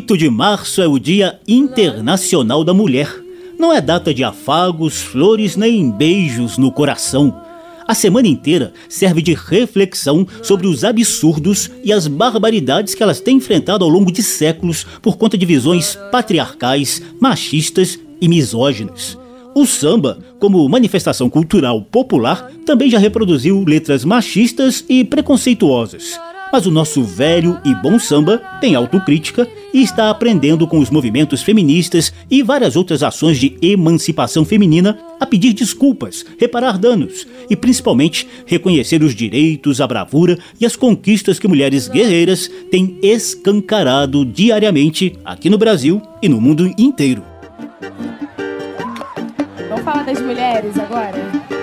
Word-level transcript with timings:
8 0.00 0.16
de 0.16 0.30
março 0.30 0.80
é 0.80 0.88
o 0.88 0.98
Dia 0.98 1.38
Internacional 1.46 2.64
da 2.64 2.72
Mulher. 2.72 3.22
Não 3.58 3.70
é 3.70 3.82
data 3.82 4.14
de 4.14 4.24
afagos, 4.24 5.02
flores 5.02 5.56
nem 5.56 5.90
beijos 5.90 6.56
no 6.56 6.72
coração. 6.72 7.38
A 7.86 7.94
semana 7.94 8.26
inteira 8.26 8.72
serve 8.88 9.20
de 9.20 9.34
reflexão 9.34 10.26
sobre 10.42 10.66
os 10.66 10.84
absurdos 10.84 11.70
e 11.84 11.92
as 11.92 12.06
barbaridades 12.06 12.94
que 12.94 13.02
elas 13.02 13.20
têm 13.20 13.36
enfrentado 13.36 13.84
ao 13.84 13.90
longo 13.90 14.10
de 14.10 14.22
séculos 14.22 14.86
por 15.02 15.18
conta 15.18 15.36
de 15.36 15.44
visões 15.44 15.98
patriarcais, 16.10 17.02
machistas 17.20 17.98
e 18.22 18.26
misóginas. 18.26 19.18
O 19.54 19.66
samba, 19.66 20.18
como 20.38 20.66
manifestação 20.66 21.28
cultural 21.28 21.82
popular, 21.82 22.50
também 22.64 22.88
já 22.88 22.98
reproduziu 22.98 23.62
letras 23.66 24.02
machistas 24.02 24.82
e 24.88 25.04
preconceituosas. 25.04 26.18
Mas 26.52 26.66
o 26.66 26.70
nosso 26.70 27.02
velho 27.02 27.60
e 27.64 27.74
bom 27.74 27.98
samba 27.98 28.38
tem 28.60 28.74
autocrítica 28.74 29.46
e 29.72 29.82
está 29.82 30.10
aprendendo 30.10 30.66
com 30.66 30.78
os 30.78 30.90
movimentos 30.90 31.42
feministas 31.42 32.12
e 32.30 32.42
várias 32.42 32.74
outras 32.74 33.02
ações 33.02 33.38
de 33.38 33.56
emancipação 33.62 34.44
feminina 34.44 34.98
a 35.20 35.26
pedir 35.26 35.52
desculpas, 35.52 36.24
reparar 36.38 36.76
danos 36.76 37.26
e 37.48 37.54
principalmente 37.54 38.26
reconhecer 38.46 39.02
os 39.02 39.14
direitos, 39.14 39.80
a 39.80 39.86
bravura 39.86 40.38
e 40.60 40.66
as 40.66 40.74
conquistas 40.74 41.38
que 41.38 41.46
mulheres 41.46 41.86
guerreiras 41.88 42.50
têm 42.70 42.98
escancarado 43.02 44.24
diariamente 44.24 45.16
aqui 45.24 45.48
no 45.48 45.58
Brasil 45.58 46.02
e 46.20 46.28
no 46.28 46.40
mundo 46.40 46.72
inteiro. 46.76 47.22
Vamos 49.68 49.84
falar 49.84 50.02
das 50.02 50.20
mulheres 50.20 50.76
agora? 50.78 51.59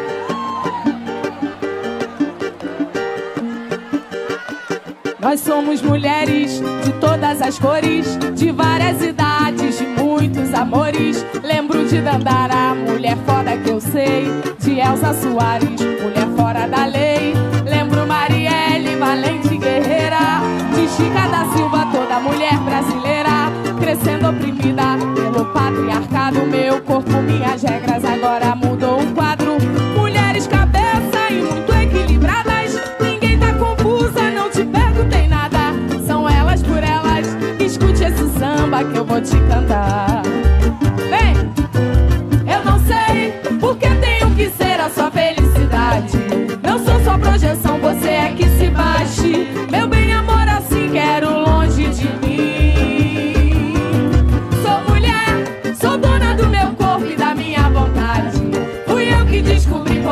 Nós 5.27 5.41
somos 5.41 5.81
mulheres 5.81 6.61
de 6.85 6.93
todas 7.01 7.41
as 7.41 7.59
cores, 7.59 8.17
de 8.33 8.49
várias 8.49 9.01
idades, 9.01 9.77
de 9.77 9.85
muitos 9.85 10.53
amores. 10.53 11.21
Lembro 11.43 11.85
de 11.85 11.99
Dandara, 11.99 12.73
mulher 12.73 13.17
foda 13.25 13.57
que 13.57 13.69
eu 13.69 13.81
sei, 13.81 14.27
de 14.57 14.79
Elsa 14.79 15.13
Soares, 15.13 15.81
mulher 16.01 16.27
fora 16.37 16.65
da 16.65 16.85
lei. 16.85 17.33
Lembro 17.65 18.07
Marielle, 18.07 18.95
valente 18.95 19.57
guerreira, 19.57 20.39
de 20.73 20.87
Chica 20.87 21.27
da 21.27 21.45
Silva, 21.53 21.85
toda 21.91 22.21
mulher 22.21 22.57
brasileira, 22.59 23.51
crescendo 23.81 24.29
oprimida 24.29 24.95
pelo 25.13 25.43
patriarcado. 25.51 26.45
Meu 26.45 26.81
corpo, 26.83 27.21
minhas 27.21 27.61
regras, 27.61 28.05
agora 28.05 28.55
mudou 28.55 28.66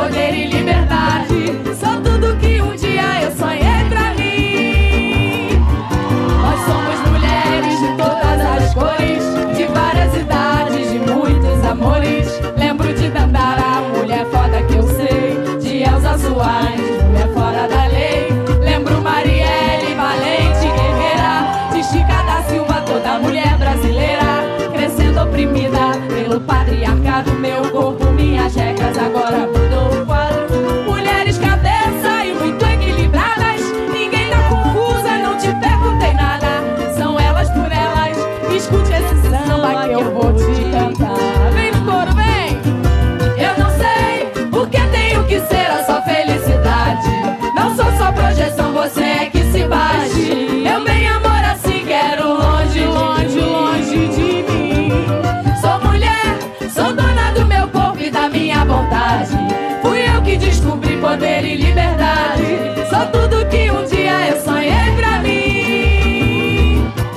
poder 0.06 0.34
e 0.34 0.46
liberdade. 0.46 1.52
Sou 1.80 2.00
tudo 2.00 2.36
que 2.38 2.62
um 2.62 2.76
dia 2.76 3.22
eu 3.22 3.30
sonhei 3.32 3.84
pra 3.88 4.14
mim. 4.14 5.58
Nós 6.42 6.60
somos 6.60 7.10
mulheres 7.10 7.80
de 7.80 7.88
todas 7.96 8.40
as 8.40 8.74
cores, 8.74 9.56
de 9.56 9.64
várias 9.66 10.14
idades, 10.14 10.92
de 10.92 10.98
muitos 11.00 11.64
amores. 11.64 12.28
Lembro 12.56 12.94
de 12.94 13.08
Dandara, 13.10 13.80
mulher 13.96 14.24
foda 14.26 14.62
que 14.62 14.76
eu 14.76 14.86
sei, 14.86 15.58
de 15.60 15.82
Elza 15.82 16.16
Soares, 16.18 17.02
mulher 17.02 17.28
fora 17.34 17.66
da 17.66 17.86
lei. 17.88 18.28
Lembro 18.60 19.02
Marielle, 19.02 19.92
valente 19.96 20.68
guerreira, 20.76 21.72
de 21.72 21.82
Chica 21.82 22.22
da 22.22 22.44
Silva, 22.48 22.80
toda 22.82 23.18
mulher 23.18 23.58
brasileira, 23.58 24.44
crescendo 24.72 25.20
oprimida 25.22 25.98
pelo 26.08 26.40
patriarcado. 26.40 27.32
Meu 27.32 27.68
corpo, 27.72 28.12
minhas 28.12 28.54
regras, 28.54 28.96
agora 28.98 29.55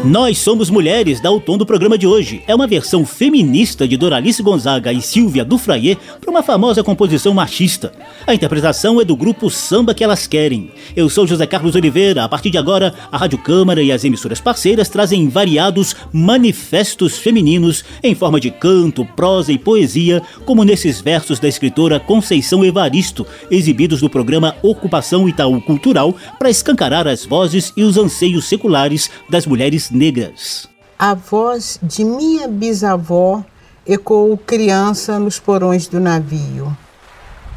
Nós 0.09 0.39
somos 0.39 0.71
mulheres, 0.71 1.21
dá 1.21 1.29
o 1.29 1.39
tom 1.39 1.55
do 1.55 1.67
programa 1.67 1.95
de 1.95 2.07
hoje. 2.07 2.41
É 2.47 2.55
uma 2.55 2.65
versão 2.65 3.05
feminista 3.05 3.87
de 3.87 3.95
Doralice 3.95 4.41
Gonzaga 4.41 4.91
e 4.91 5.03
Silvia 5.03 5.45
Dufrayer 5.45 5.99
para 6.29 6.37
uma 6.37 6.43
famosa 6.43 6.83
composição 6.83 7.33
machista. 7.33 7.91
A 8.27 8.35
interpretação 8.35 9.01
é 9.01 9.03
do 9.03 9.15
grupo 9.15 9.49
Samba 9.49 9.95
que 9.95 10.03
Elas 10.03 10.27
Querem. 10.27 10.71
Eu 10.95 11.09
sou 11.09 11.25
José 11.25 11.47
Carlos 11.47 11.73
Oliveira. 11.73 12.23
A 12.23 12.29
partir 12.29 12.51
de 12.51 12.57
agora, 12.57 12.93
a 13.11 13.17
Rádio 13.17 13.39
Câmara 13.39 13.81
e 13.81 13.91
as 13.91 14.03
emissoras 14.03 14.39
parceiras 14.39 14.89
trazem 14.89 15.27
variados 15.27 15.95
manifestos 16.13 17.17
femininos 17.17 17.83
em 18.03 18.13
forma 18.13 18.39
de 18.39 18.51
canto, 18.51 19.03
prosa 19.15 19.51
e 19.51 19.57
poesia, 19.57 20.21
como 20.45 20.63
nesses 20.63 21.01
versos 21.01 21.39
da 21.39 21.47
escritora 21.47 21.99
Conceição 21.99 22.63
Evaristo, 22.63 23.25
exibidos 23.49 24.03
no 24.03 24.09
programa 24.09 24.55
Ocupação 24.61 25.27
Itaú 25.27 25.59
Cultural 25.59 26.15
para 26.37 26.51
escancarar 26.51 27.07
as 27.07 27.25
vozes 27.25 27.73
e 27.75 27.83
os 27.83 27.97
anseios 27.97 28.45
seculares 28.45 29.09
das 29.27 29.47
mulheres 29.47 29.89
negras. 29.89 30.69
A 30.99 31.15
voz 31.15 31.79
de 31.81 32.03
minha 32.03 32.47
bisavó 32.47 33.43
ecoou 33.91 34.37
criança 34.37 35.17
nos 35.17 35.39
porões 35.39 35.87
do 35.87 35.99
navio. 35.99 36.77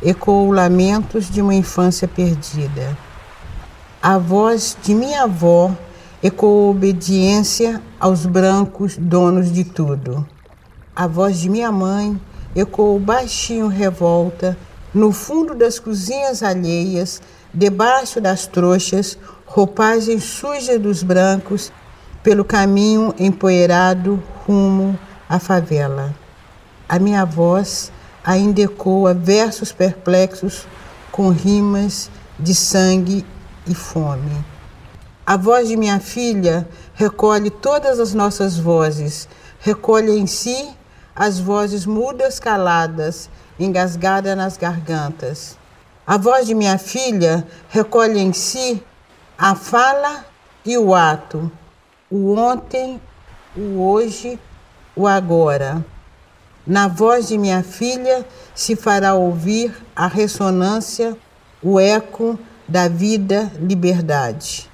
Ecoou 0.02 0.50
lamentos 0.50 1.28
de 1.28 1.42
uma 1.42 1.54
infância 1.54 2.08
perdida. 2.08 2.96
A 4.00 4.16
voz 4.16 4.74
de 4.82 4.94
minha 4.94 5.24
avó 5.24 5.70
ecoou 6.22 6.70
obediência 6.70 7.82
aos 8.00 8.24
brancos 8.24 8.96
donos 8.96 9.52
de 9.52 9.62
tudo. 9.62 10.26
A 10.96 11.06
voz 11.06 11.38
de 11.38 11.50
minha 11.50 11.70
mãe 11.70 12.18
ecoou 12.56 12.98
baixinho 12.98 13.66
revolta 13.66 14.56
no 14.94 15.12
fundo 15.12 15.54
das 15.54 15.78
cozinhas 15.78 16.42
alheias, 16.42 17.20
debaixo 17.52 18.22
das 18.22 18.46
trouxas, 18.46 19.18
roupagem 19.44 20.18
suja 20.18 20.78
dos 20.78 21.02
brancos, 21.02 21.70
pelo 22.22 22.42
caminho 22.42 23.14
empoeirado 23.18 24.22
rumo 24.46 24.98
à 25.28 25.38
favela. 25.38 26.21
A 26.92 26.98
minha 26.98 27.24
voz 27.24 27.90
ainda 28.22 28.60
ecoa 28.60 29.14
versos 29.14 29.72
perplexos 29.72 30.66
com 31.10 31.30
rimas 31.30 32.10
de 32.38 32.54
sangue 32.54 33.24
e 33.66 33.74
fome. 33.74 34.44
A 35.24 35.38
voz 35.38 35.68
de 35.68 35.74
minha 35.78 35.98
filha 36.00 36.68
recolhe 36.92 37.48
todas 37.48 37.98
as 37.98 38.12
nossas 38.12 38.58
vozes, 38.58 39.26
recolhe 39.60 40.18
em 40.18 40.26
si 40.26 40.68
as 41.16 41.40
vozes 41.40 41.86
mudas 41.86 42.38
caladas, 42.38 43.30
engasgadas 43.58 44.36
nas 44.36 44.58
gargantas. 44.58 45.56
A 46.06 46.18
voz 46.18 46.46
de 46.46 46.54
minha 46.54 46.76
filha 46.76 47.46
recolhe 47.70 48.20
em 48.20 48.34
si 48.34 48.84
a 49.38 49.54
fala 49.54 50.26
e 50.62 50.76
o 50.76 50.94
ato, 50.94 51.50
o 52.10 52.34
ontem, 52.34 53.00
o 53.56 53.80
hoje, 53.80 54.38
o 54.94 55.08
agora. 55.08 55.82
Na 56.66 56.86
voz 56.86 57.28
de 57.28 57.36
minha 57.36 57.62
filha 57.62 58.24
se 58.54 58.76
fará 58.76 59.14
ouvir 59.14 59.74
a 59.96 60.06
ressonância, 60.06 61.16
o 61.62 61.80
eco 61.80 62.38
da 62.68 62.88
vida, 62.88 63.50
liberdade. 63.60 64.70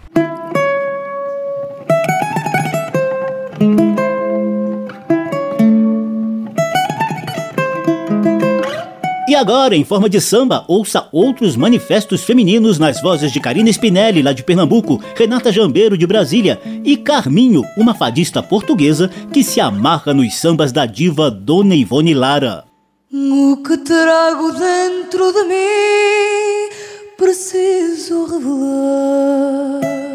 Agora, 9.39 9.75
em 9.75 9.85
forma 9.85 10.09
de 10.09 10.21
samba, 10.21 10.65
ouça 10.69 11.09
outros 11.13 11.57
manifestos 11.57 12.23
femininos 12.23 12.79
nas 12.79 13.01
vozes 13.01 13.33
de 13.33 13.41
Karina 13.41 13.71
Spinelli, 13.71 14.23
lá 14.23 14.33
de 14.33 14.43
Pernambuco, 14.43 15.01
Renata 15.17 15.51
Jambeiro, 15.51 15.97
de 15.97 16.07
Brasília, 16.07 16.61
e 16.85 16.97
Carminho, 16.97 17.63
uma 17.77 17.95
fadista 17.95 18.43
portuguesa 18.43 19.09
que 19.33 19.43
se 19.43 19.61
amarra 19.61 20.13
nos 20.13 20.35
sambas 20.37 20.73
da 20.73 20.85
diva 20.85 21.31
Dona 21.31 21.75
Ivone 21.75 22.13
Lara. 22.13 22.65
O 23.13 23.57
que 23.63 23.79
trago 23.79 24.53
dentro 24.53 25.33
de 25.33 25.45
mim 25.45 26.69
preciso 27.17 28.27
revelar. 28.27 30.08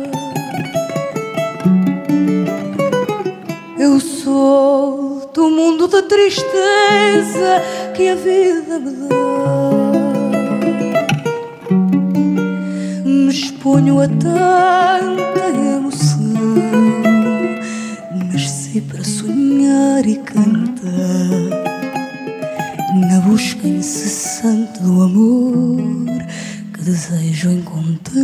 Eu 3.83 3.99
sou 3.99 5.29
do 5.33 5.49
mundo 5.49 5.89
da 5.89 6.01
tristeza 6.01 7.61
que 7.93 8.07
a 8.07 8.15
vida 8.15 8.79
me 8.79 8.91
dá. 8.91 9.15
Me 13.03 13.29
exponho 13.29 13.99
a 13.99 14.07
tanta 14.07 15.49
emoção, 15.75 16.33
nasci 18.31 18.79
para 18.79 19.03
sonhar 19.03 20.07
e 20.07 20.15
cantar. 20.15 21.49
Na 23.09 23.19
busca 23.19 23.67
incessante 23.67 24.81
do 24.81 25.01
amor 25.03 26.07
que 26.73 26.83
desejo 26.83 27.51
encontrar. 27.51 28.23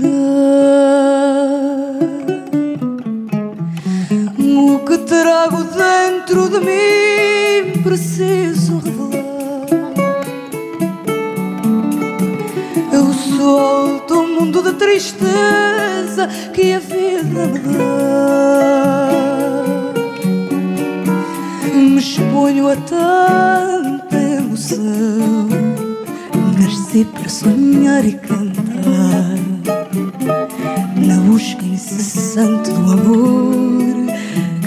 O 4.61 4.79
que 4.79 4.97
trago 4.97 5.63
dentro 5.63 6.49
de 6.49 6.59
mim 6.59 7.81
preciso 7.81 8.79
revelar. 8.79 9.93
Eu 12.91 13.13
solto 13.37 14.15
o 14.15 14.27
mundo 14.27 14.61
da 14.61 14.73
tristeza 14.73 16.27
que 16.53 16.73
a 16.73 16.79
vida 16.79 17.47
me 17.47 17.59
dá. 17.59 19.09
Me 21.73 21.97
exponho 21.97 22.67
a 22.67 22.75
tanta 22.75 24.17
emoção. 24.17 25.47
Nasci 26.59 27.05
para 27.05 27.29
sonhar 27.29 28.03
e 28.03 28.11
cantar. 28.11 29.39
Na 30.97 31.15
busca 31.21 31.63
incessante 31.63 32.71
do 32.71 32.91
amor 32.91 34.18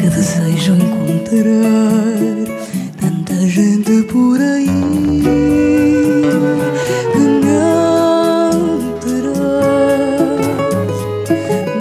que 0.02 0.08
desejo 0.08 0.75
encontrar. 0.75 2.19
Tanta 3.00 3.34
gente 3.46 4.02
por 4.02 4.40
aí 4.40 4.66
que 7.12 7.25
não 7.46 8.81
terás 8.99 10.43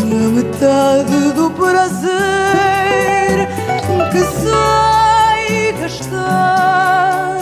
na 0.05 0.29
metade 0.37 1.31
do 1.33 1.49
prazer 1.49 3.47
que 4.11 4.23
sei 4.41 5.71
gastar 5.81 7.39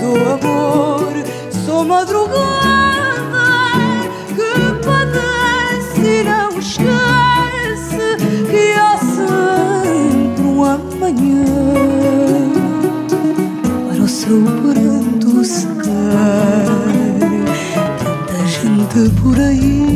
do 0.00 0.10
amor. 0.34 1.12
Sou 1.64 1.84
madrugada 1.84 2.34
que 4.34 4.50
padece 4.84 6.00
e 6.00 6.24
não 6.24 6.58
esquece 6.58 6.95
por 19.10 19.38
aí 19.38 19.95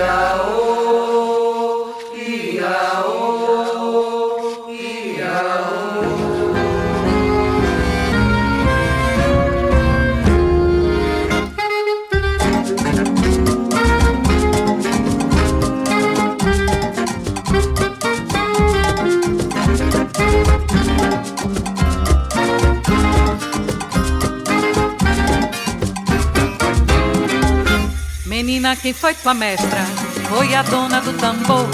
Hallelujah. 0.00 0.29
Quem 28.76 28.92
foi 28.92 29.14
tua 29.14 29.34
mestra? 29.34 29.80
Foi 30.28 30.54
a 30.54 30.62
dona 30.62 31.00
do 31.00 31.12
tambor. 31.14 31.66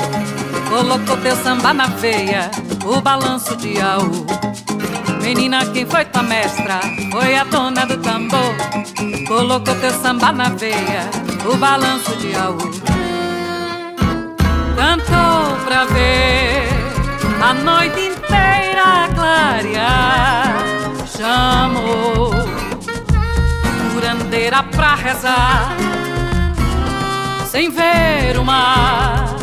Colocou 0.69 1.17
teu 1.19 1.37
samba 1.37 1.75
na 1.75 1.87
veia, 1.87 2.51
o 2.85 3.01
balanço 3.01 3.57
de 3.57 3.81
Aú. 3.81 4.27
Menina, 5.21 5.67
quem 5.67 5.85
foi 5.85 6.05
tua 6.07 6.23
mestra? 6.23 6.81
Foi 7.11 7.37
a 7.37 7.45
dona 7.45 7.85
do 7.87 7.99
tambor. 7.99 8.55
Colocou 9.27 9.75
teu 9.75 9.91
samba 10.01 10.33
na 10.33 10.49
veia, 10.51 11.11
o 11.45 11.57
balanço 11.57 12.17
de 12.17 12.35
Aú. 12.35 12.57
Cantou 14.77 15.57
pra 15.65 15.85
ver 15.87 16.69
a 17.43 17.55
noite 17.55 18.01
inteira 18.01 19.09
clarear. 19.15 20.57
Chamou 21.17 22.31
curandeira 23.93 24.63
pra 24.63 24.95
rezar 24.95 25.96
sem 27.57 27.71
ver 27.71 28.39
o 28.39 28.45
mar. 28.45 29.35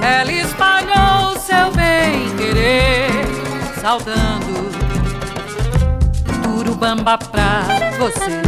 Ela 0.00 0.30
espalhou 0.30 1.36
seu 1.40 1.72
bem-querer, 1.72 3.26
saudando 3.80 4.70
Urubamba 6.56 7.18
pra 7.18 7.64
você. 7.98 8.40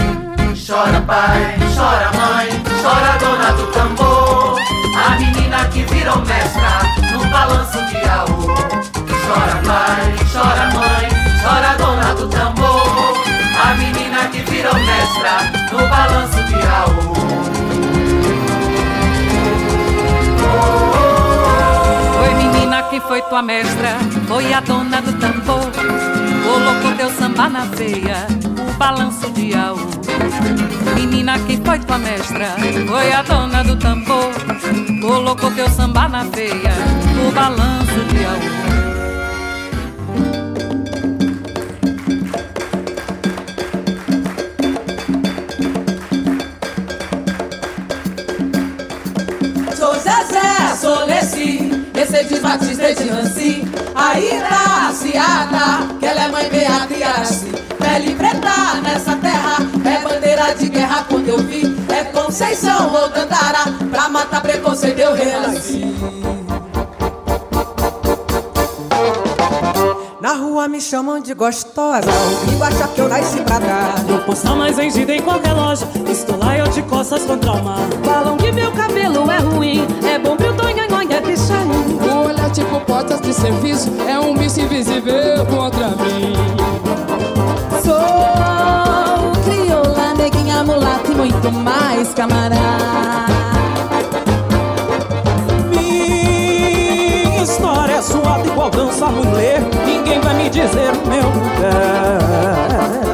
Chora 0.55 1.01
pai, 1.01 1.59
chora 1.75 2.13
mãe, 2.13 2.49
chora 2.81 3.19
dona 3.19 3.53
do 3.55 3.67
tambor. 3.73 4.57
A 5.05 5.11
menina 5.19 5.65
que 5.73 5.83
virou 5.83 6.19
mestra 6.25 6.83
no 7.11 7.29
balanço 7.29 7.85
de 7.87 8.09
Aú. 8.09 8.55
Chora 9.27 9.63
pai, 9.67 10.15
chora 10.33 10.71
mãe, 10.71 11.09
chora 11.43 11.75
dona 11.77 12.15
do 12.15 12.29
tambor. 12.29 13.17
A 13.65 13.75
menina 13.75 14.29
que 14.29 14.43
virou 14.49 14.75
mestra 14.75 15.43
no 15.73 15.89
balanço 15.89 16.41
de 16.45 16.55
Aú. 16.55 17.17
Oi 22.23 22.35
menina, 22.35 22.83
quem 22.85 23.01
foi 23.01 23.23
tua 23.23 23.43
mestra? 23.43 23.99
Foi 24.27 24.53
a 24.53 24.61
dona 24.61 25.01
do 25.01 25.13
tambor 25.15 25.71
Colocou 26.45 26.97
teu 26.97 27.11
samba 27.11 27.49
na 27.49 27.65
veia 27.65 28.27
O 28.69 28.73
balanço 28.79 29.31
de 29.31 29.55
Aú 29.55 29.79
Menina, 30.95 31.39
quem 31.47 31.61
foi 31.63 31.79
tua 31.81 31.99
mestra? 31.99 32.57
Foi 32.87 33.13
a 33.13 33.23
dona 33.23 33.63
do 33.65 33.77
tambor 33.77 34.33
Colocou 35.01 35.51
teu 35.53 35.69
samba 35.69 36.09
na 36.09 36.25
veia 36.25 36.73
O 37.27 37.33
balanço 37.33 38.05
de 38.11 38.25
Aú 38.25 38.76
Mercedes 52.27 52.41
Batista 52.41 52.95
de 52.95 53.05
Nancy. 53.05 53.65
Tá 53.95 54.93
Ciata, 54.93 55.95
que 55.99 56.07
ela 56.07 56.23
é 56.23 56.29
mãe 56.29 56.49
Beatriz 56.49 57.45
Pele 57.79 58.15
preta 58.15 58.81
nessa 58.83 59.17
terra 59.17 59.59
É 59.85 60.03
bandeira 60.03 60.55
de 60.55 60.69
guerra 60.69 61.05
quando 61.09 61.29
eu 61.29 61.39
vi. 61.39 61.77
É 61.89 62.05
Conceição 62.05 62.93
ou 62.93 63.09
Dandara 63.11 63.73
Pra 63.91 64.09
matar 64.09 64.43
preconceito 64.43 64.99
eu 64.99 65.15
renasci 65.15 65.85
Na 70.21 70.33
rua 70.35 70.69
me 70.69 70.81
chamam 70.81 71.21
de 71.21 71.35
gostosa 71.35 72.09
O 72.59 72.63
acha 72.63 72.89
que 72.89 73.01
eu 73.01 73.09
nasci 73.09 73.41
pra 73.43 73.59
dar 73.59 74.05
Não 74.05 74.21
posso 74.21 74.47
mais 74.57 74.77
vendida 74.77 75.15
em 75.15 75.23
qualquer 75.23 75.53
loja 75.53 75.87
Estou 76.11 76.39
lá 76.39 76.57
eu 76.57 76.67
de 76.69 76.83
costas 76.83 77.25
contra 77.25 77.53
o 77.53 77.63
mar. 77.63 77.79
Falam 78.05 78.37
que 78.37 78.51
meu 78.53 78.73
cabelo 78.73 79.31
é 79.31 79.39
ruim 79.39 79.87
portas 82.97 83.21
de 83.21 83.35
serviço 83.35 83.93
É 84.09 84.19
um 84.19 84.33
misto 84.33 84.59
invisível 84.59 85.45
contra 85.51 85.89
mim. 85.89 86.33
Sou 87.85 89.33
crioula, 89.45 90.15
neguinha, 90.15 90.65
mulata 90.65 91.13
e 91.13 91.15
muito 91.15 91.53
mais 91.53 92.15
camarada. 92.15 92.57
Minha 95.69 97.43
história 97.43 97.97
é 97.97 98.03
suada 98.03 98.49
igual 98.49 98.71
dança 98.71 99.07
mulher. 99.09 99.61
Ninguém 99.85 100.19
vai 100.21 100.35
me 100.35 100.49
dizer 100.49 100.93
o 100.93 101.07
meu 101.07 101.25
lugar 101.25 103.06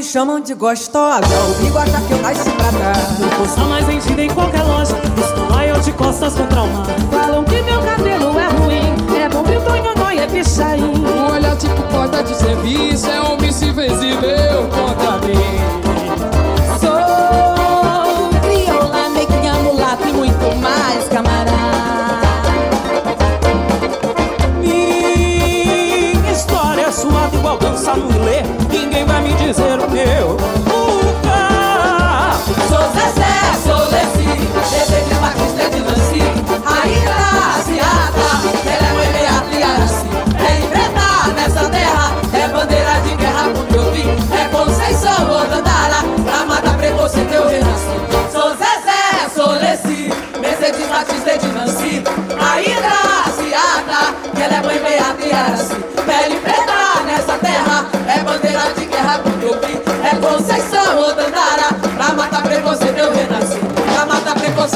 me 0.00 0.04
chamam 0.04 0.40
de 0.40 0.54
gostosa. 0.54 1.20
O 1.20 1.78
acha 1.78 2.00
que 2.00 2.12
eu 2.12 2.22
nasci 2.22 2.50
pra 2.52 2.70
dar 2.70 3.20
Não 3.20 3.28
posso 3.28 3.60
mais 3.68 3.84
vendida 3.84 4.22
em 4.22 4.30
qualquer 4.30 4.62
loja. 4.62 4.96
Estou 5.18 5.50
lá 5.50 5.66
eu 5.66 5.78
de 5.78 5.92
costas 5.92 6.34
contra 6.34 6.62
o 6.62 6.68
mar 6.68 6.86
Falam 7.10 7.44
que 7.44 7.60
meu 7.60 7.82
cabelo 7.82 8.38
é 8.38 8.48
ruim. 8.48 9.20
É 9.22 9.28
bom 9.28 9.42
que 9.42 9.58
o 9.58 9.94
tonho 9.94 10.20
é 10.20 10.26
pichain 10.26 10.69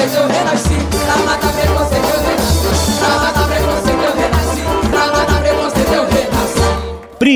so 0.08 0.28
then 0.28 0.46
I 0.46 0.56
see 0.56 0.76
I'm 0.76 1.43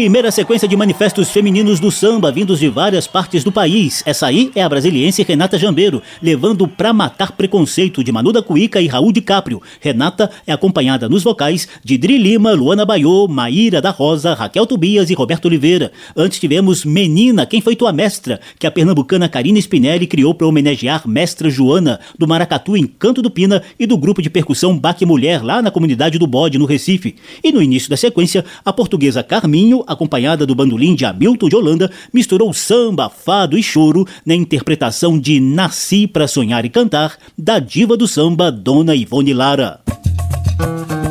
Primeira 0.09 0.31
sequência 0.31 0.67
de 0.67 0.75
manifestos 0.75 1.29
femininos 1.29 1.79
do 1.79 1.91
samba 1.91 2.33
vindos 2.33 2.61
de 2.61 2.69
várias 2.71 3.07
partes 3.07 3.45
do 3.45 3.53
país. 3.53 4.03
Essa 4.07 4.27
aí 4.27 4.51
é 4.55 4.63
a 4.63 4.69
brasiliense 4.69 5.23
Renata 5.23 5.59
Jambeiro, 5.59 6.03
levando 6.23 6.67
Pra 6.67 6.95
Matar 6.95 7.33
Preconceito 7.33 8.03
de 8.03 8.11
Manuda 8.11 8.43
Cuica 8.43 8.81
e 8.81 8.87
Raul 8.87 9.13
DiCaprio. 9.13 9.61
Renata 9.83 10.31
é 10.47 10.53
acompanhada 10.55 11.11
nos 11.11 11.23
vocais 11.23 11.69
de 11.85 11.99
Dri 11.99 12.17
Lima, 12.17 12.53
Luana 12.53 12.87
Baiô, 12.87 13.29
Maíra 13.29 13.83
da 13.83 13.91
Rosa, 13.91 14.33
Raquel 14.33 14.65
Tobias 14.65 15.11
e 15.11 15.15
Roberto 15.15 15.45
Oliveira. 15.45 15.93
Antes 16.17 16.41
tivemos 16.41 16.87
Menina, 16.87 17.45
Quem 17.45 17.61
Foi 17.61 17.77
Tua 17.77 17.93
Mestra, 17.93 18.41
que 18.59 18.67
a 18.67 18.71
pernambucana 18.71 19.29
Karine 19.29 19.61
Spinelli 19.61 20.07
criou 20.07 20.33
para 20.33 20.47
homenagear 20.47 21.07
Mestra 21.07 21.51
Joana, 21.51 22.01
do 22.19 22.27
Maracatu 22.27 22.79
em 22.79 22.87
Canto 22.87 23.21
do 23.21 23.31
Pina 23.31 23.63
e 23.79 23.85
do 23.85 23.99
grupo 23.99 24.23
de 24.23 24.31
percussão 24.31 24.75
Baque 24.75 25.05
Mulher, 25.05 25.45
lá 25.45 25.61
na 25.61 25.71
comunidade 25.71 26.19
do 26.19 26.27
Bode, 26.27 26.57
no 26.57 26.65
Recife. 26.65 27.17
E 27.45 27.53
no 27.53 27.61
início 27.61 27.91
da 27.91 27.97
sequência, 27.99 28.43
a 28.65 28.73
portuguesa 28.73 29.23
Carminho 29.23 29.85
acompanhada 29.99 30.47
do 30.47 30.55
bandolim 30.55 30.95
de 30.95 31.05
Hamilton 31.05 31.49
de 31.49 31.57
Holanda, 31.57 31.91
misturou 32.13 32.53
samba, 32.55 33.11
fado 33.11 33.59
e 33.59 33.63
choro 33.63 34.07
na 34.25 34.35
interpretação 34.35 35.19
de 35.19 35.41
Nasci 35.41 36.07
para 36.07 36.29
Sonhar 36.29 36.65
e 36.65 36.71
Cantar, 36.71 37.19
da 37.37 37.59
diva 37.59 37.97
do 37.97 38.07
samba, 38.07 38.53
Dona 38.53 38.95
Ivone 38.95 39.35
Lara. 39.35 39.81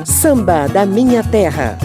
Samba 0.05 0.67
da 0.67 0.85
Minha 0.85 1.21
Terra. 1.21 1.77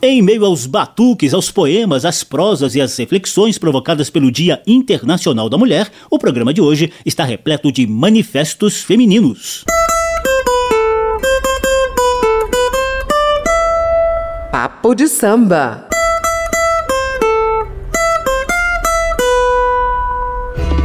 Em 0.00 0.22
meio 0.22 0.44
aos 0.44 0.66
batuques, 0.66 1.34
aos 1.34 1.50
poemas, 1.50 2.04
às 2.04 2.22
prosas 2.22 2.76
e 2.76 2.80
às 2.80 2.96
reflexões 2.96 3.58
provocadas 3.58 4.08
pelo 4.08 4.30
Dia 4.30 4.62
Internacional 4.64 5.48
da 5.48 5.58
Mulher, 5.58 5.90
o 6.08 6.18
programa 6.18 6.54
de 6.54 6.60
hoje 6.60 6.92
está 7.04 7.24
repleto 7.24 7.72
de 7.72 7.86
manifestos 7.86 8.82
femininos. 8.82 9.64
Papo 14.86 14.94
de 14.94 15.08
Samba. 15.08 15.88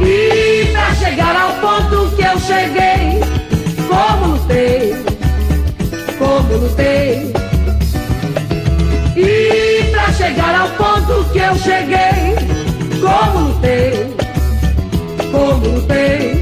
E 0.00 0.66
pra 0.72 0.94
chegar 0.96 1.36
ao 1.36 1.52
ponto 1.60 2.16
que 2.16 2.22
eu 2.22 2.40
cheguei, 2.40 3.20
como 3.88 4.32
lutei, 4.32 4.94
como 6.18 6.56
lutei. 6.56 7.32
E 9.14 9.90
pra 9.92 10.12
chegar 10.12 10.60
ao 10.62 10.68
ponto 10.70 11.30
que 11.30 11.38
eu 11.38 11.54
cheguei, 11.54 12.34
como 13.00 13.50
lutei, 13.50 14.16
como 15.30 15.76
lutei. 15.76 16.41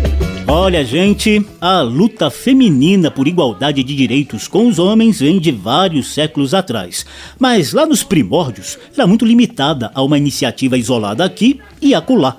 Olha, 0.53 0.85
gente, 0.85 1.47
a 1.61 1.81
luta 1.81 2.29
feminina 2.29 3.09
por 3.09 3.29
igualdade 3.29 3.85
de 3.85 3.95
direitos 3.95 4.49
com 4.49 4.67
os 4.67 4.81
homens 4.81 5.21
vem 5.21 5.39
de 5.39 5.53
vários 5.53 6.13
séculos 6.13 6.55
atrás. 6.55 7.07
Mas 7.39 7.73
lá 7.73 7.87
nos 7.87 8.03
primórdios 8.03 8.77
era 8.93 9.07
muito 9.07 9.25
limitada 9.25 9.93
a 9.95 10.03
uma 10.03 10.19
iniciativa 10.19 10.77
isolada 10.77 11.25
aqui 11.25 11.61
e 11.81 11.95
acolá. 11.95 12.37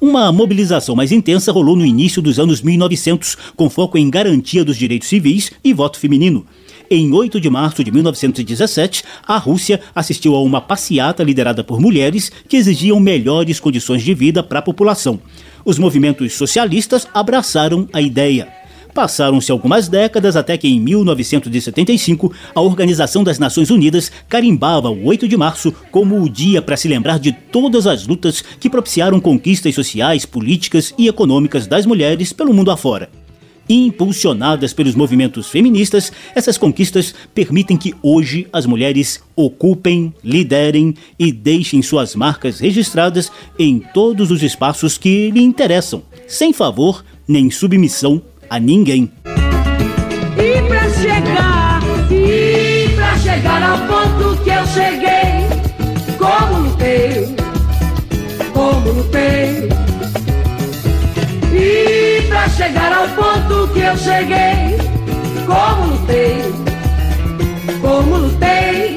Uma 0.00 0.30
mobilização 0.30 0.94
mais 0.94 1.10
intensa 1.10 1.50
rolou 1.50 1.74
no 1.74 1.84
início 1.84 2.22
dos 2.22 2.38
anos 2.38 2.62
1900, 2.62 3.36
com 3.56 3.68
foco 3.68 3.98
em 3.98 4.08
garantia 4.08 4.64
dos 4.64 4.76
direitos 4.76 5.08
civis 5.08 5.50
e 5.64 5.74
voto 5.74 5.98
feminino. 5.98 6.46
Em 6.90 7.12
8 7.12 7.38
de 7.38 7.50
março 7.50 7.84
de 7.84 7.92
1917, 7.92 9.04
a 9.26 9.36
Rússia 9.36 9.78
assistiu 9.94 10.34
a 10.34 10.42
uma 10.42 10.58
passeata 10.58 11.22
liderada 11.22 11.62
por 11.62 11.78
mulheres 11.78 12.32
que 12.48 12.56
exigiam 12.56 12.98
melhores 12.98 13.60
condições 13.60 14.02
de 14.02 14.14
vida 14.14 14.42
para 14.42 14.60
a 14.60 14.62
população. 14.62 15.20
Os 15.66 15.78
movimentos 15.78 16.32
socialistas 16.32 17.06
abraçaram 17.12 17.86
a 17.92 18.00
ideia. 18.00 18.48
Passaram-se 18.94 19.52
algumas 19.52 19.86
décadas 19.86 20.34
até 20.34 20.56
que, 20.56 20.66
em 20.66 20.80
1975, 20.80 22.32
a 22.54 22.62
Organização 22.62 23.22
das 23.22 23.38
Nações 23.38 23.68
Unidas 23.68 24.10
carimbava 24.26 24.88
o 24.88 25.04
8 25.04 25.28
de 25.28 25.36
março 25.36 25.74
como 25.92 26.22
o 26.22 26.28
dia 26.28 26.62
para 26.62 26.76
se 26.78 26.88
lembrar 26.88 27.18
de 27.18 27.32
todas 27.32 27.86
as 27.86 28.06
lutas 28.06 28.42
que 28.58 28.70
propiciaram 28.70 29.20
conquistas 29.20 29.74
sociais, 29.74 30.24
políticas 30.24 30.94
e 30.96 31.06
econômicas 31.06 31.66
das 31.66 31.84
mulheres 31.84 32.32
pelo 32.32 32.54
mundo 32.54 32.70
afora. 32.70 33.10
Impulsionadas 33.68 34.72
pelos 34.72 34.94
movimentos 34.94 35.48
feministas, 35.48 36.10
essas 36.34 36.56
conquistas 36.56 37.14
permitem 37.34 37.76
que 37.76 37.94
hoje 38.02 38.46
as 38.52 38.64
mulheres 38.64 39.20
ocupem, 39.36 40.14
liderem 40.24 40.94
e 41.18 41.30
deixem 41.30 41.82
suas 41.82 42.14
marcas 42.14 42.60
registradas 42.60 43.30
em 43.58 43.78
todos 43.78 44.30
os 44.30 44.42
espaços 44.42 44.96
que 44.96 45.30
lhe 45.30 45.42
interessam, 45.42 46.02
sem 46.26 46.52
favor 46.52 47.04
nem 47.26 47.50
submissão 47.50 48.22
a 48.48 48.58
ninguém. 48.58 49.10
E 50.36 50.62
pra 50.66 50.88
chegar, 50.90 51.82
e 52.10 52.88
pra 52.94 53.18
chegar 53.18 53.62
ao 53.62 53.78
ponto 53.86 54.42
que 54.42 54.50
eu 54.50 54.66
cheguei, 54.66 56.16
como 56.16 56.68
lutei, 56.68 57.36
como 58.54 58.92
lutei. 58.92 59.27
Que 63.72 63.80
eu 63.80 63.96
cheguei, 63.96 64.76
como 65.46 65.92
lutei. 65.92 66.58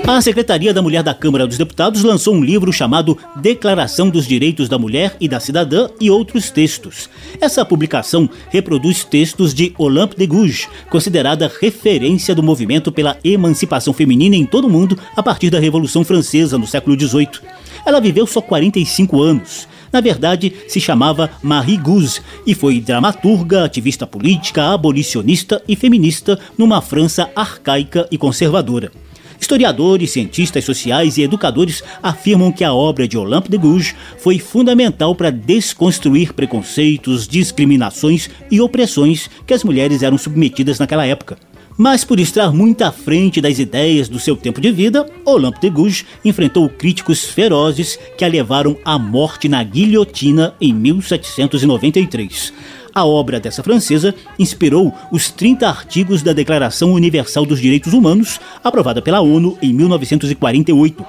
A 0.07 0.19
Secretaria 0.19 0.73
da 0.73 0.81
Mulher 0.81 1.03
da 1.03 1.13
Câmara 1.13 1.47
dos 1.47 1.57
Deputados 1.57 2.03
lançou 2.03 2.35
um 2.35 2.43
livro 2.43 2.73
chamado 2.73 3.17
Declaração 3.37 4.09
dos 4.09 4.27
Direitos 4.27 4.67
da 4.67 4.77
Mulher 4.77 5.15
e 5.21 5.27
da 5.29 5.39
Cidadã 5.39 5.87
e 6.01 6.11
outros 6.11 6.49
textos. 6.49 7.09
Essa 7.39 7.63
publicação 7.63 8.29
reproduz 8.49 9.05
textos 9.05 9.53
de 9.53 9.73
Olympe 9.77 10.17
de 10.17 10.27
Gouges, 10.27 10.67
considerada 10.89 11.49
referência 11.61 12.35
do 12.35 12.43
movimento 12.43 12.91
pela 12.91 13.17
emancipação 13.23 13.93
feminina 13.93 14.35
em 14.35 14.45
todo 14.45 14.65
o 14.65 14.69
mundo 14.69 14.97
a 15.15 15.23
partir 15.23 15.49
da 15.49 15.59
Revolução 15.59 16.03
Francesa 16.03 16.57
no 16.57 16.67
século 16.67 16.99
XVIII. 16.99 17.39
Ela 17.85 18.01
viveu 18.01 18.27
só 18.27 18.41
45 18.41 19.21
anos. 19.21 19.67
Na 19.91 19.99
verdade, 19.99 20.53
se 20.67 20.79
chamava 20.79 21.29
Marie 21.43 21.77
Gouze 21.77 22.21
e 22.45 22.55
foi 22.55 22.79
dramaturga, 22.79 23.65
ativista 23.65 24.07
política, 24.07 24.73
abolicionista 24.73 25.61
e 25.67 25.75
feminista 25.75 26.39
numa 26.57 26.81
França 26.81 27.29
arcaica 27.35 28.07
e 28.09 28.17
conservadora. 28.17 28.91
Historiadores, 29.39 30.11
cientistas 30.11 30.63
sociais 30.63 31.17
e 31.17 31.23
educadores 31.23 31.83
afirmam 32.01 32.51
que 32.51 32.63
a 32.63 32.73
obra 32.73 33.07
de 33.07 33.17
Olympe 33.17 33.49
de 33.49 33.57
Gouges 33.57 33.95
foi 34.19 34.37
fundamental 34.37 35.15
para 35.15 35.31
desconstruir 35.31 36.31
preconceitos, 36.33 37.27
discriminações 37.27 38.29
e 38.51 38.61
opressões 38.61 39.29
que 39.45 39.53
as 39.53 39.63
mulheres 39.63 40.03
eram 40.03 40.17
submetidas 40.17 40.77
naquela 40.77 41.07
época. 41.07 41.37
Mas 41.77 42.03
por 42.03 42.19
estar 42.19 42.51
muito 42.51 42.83
à 42.83 42.91
frente 42.91 43.41
das 43.41 43.57
ideias 43.57 44.09
do 44.09 44.19
seu 44.19 44.35
tempo 44.35 44.59
de 44.59 44.71
vida, 44.71 45.05
Olympe 45.25 45.61
de 45.61 45.69
Gouges 45.69 46.05
enfrentou 46.23 46.69
críticos 46.69 47.25
ferozes 47.25 47.97
que 48.17 48.25
a 48.25 48.27
levaram 48.27 48.77
à 48.83 48.99
morte 48.99 49.47
na 49.47 49.63
guilhotina 49.63 50.53
em 50.59 50.73
1793. 50.73 52.53
A 52.93 53.05
obra 53.05 53.39
dessa 53.39 53.63
francesa 53.63 54.13
inspirou 54.37 54.93
os 55.11 55.31
30 55.31 55.67
artigos 55.67 56.21
da 56.21 56.33
Declaração 56.33 56.91
Universal 56.93 57.45
dos 57.45 57.61
Direitos 57.61 57.93
Humanos, 57.93 58.39
aprovada 58.61 59.01
pela 59.01 59.21
ONU 59.21 59.57
em 59.61 59.73
1948. 59.73 61.05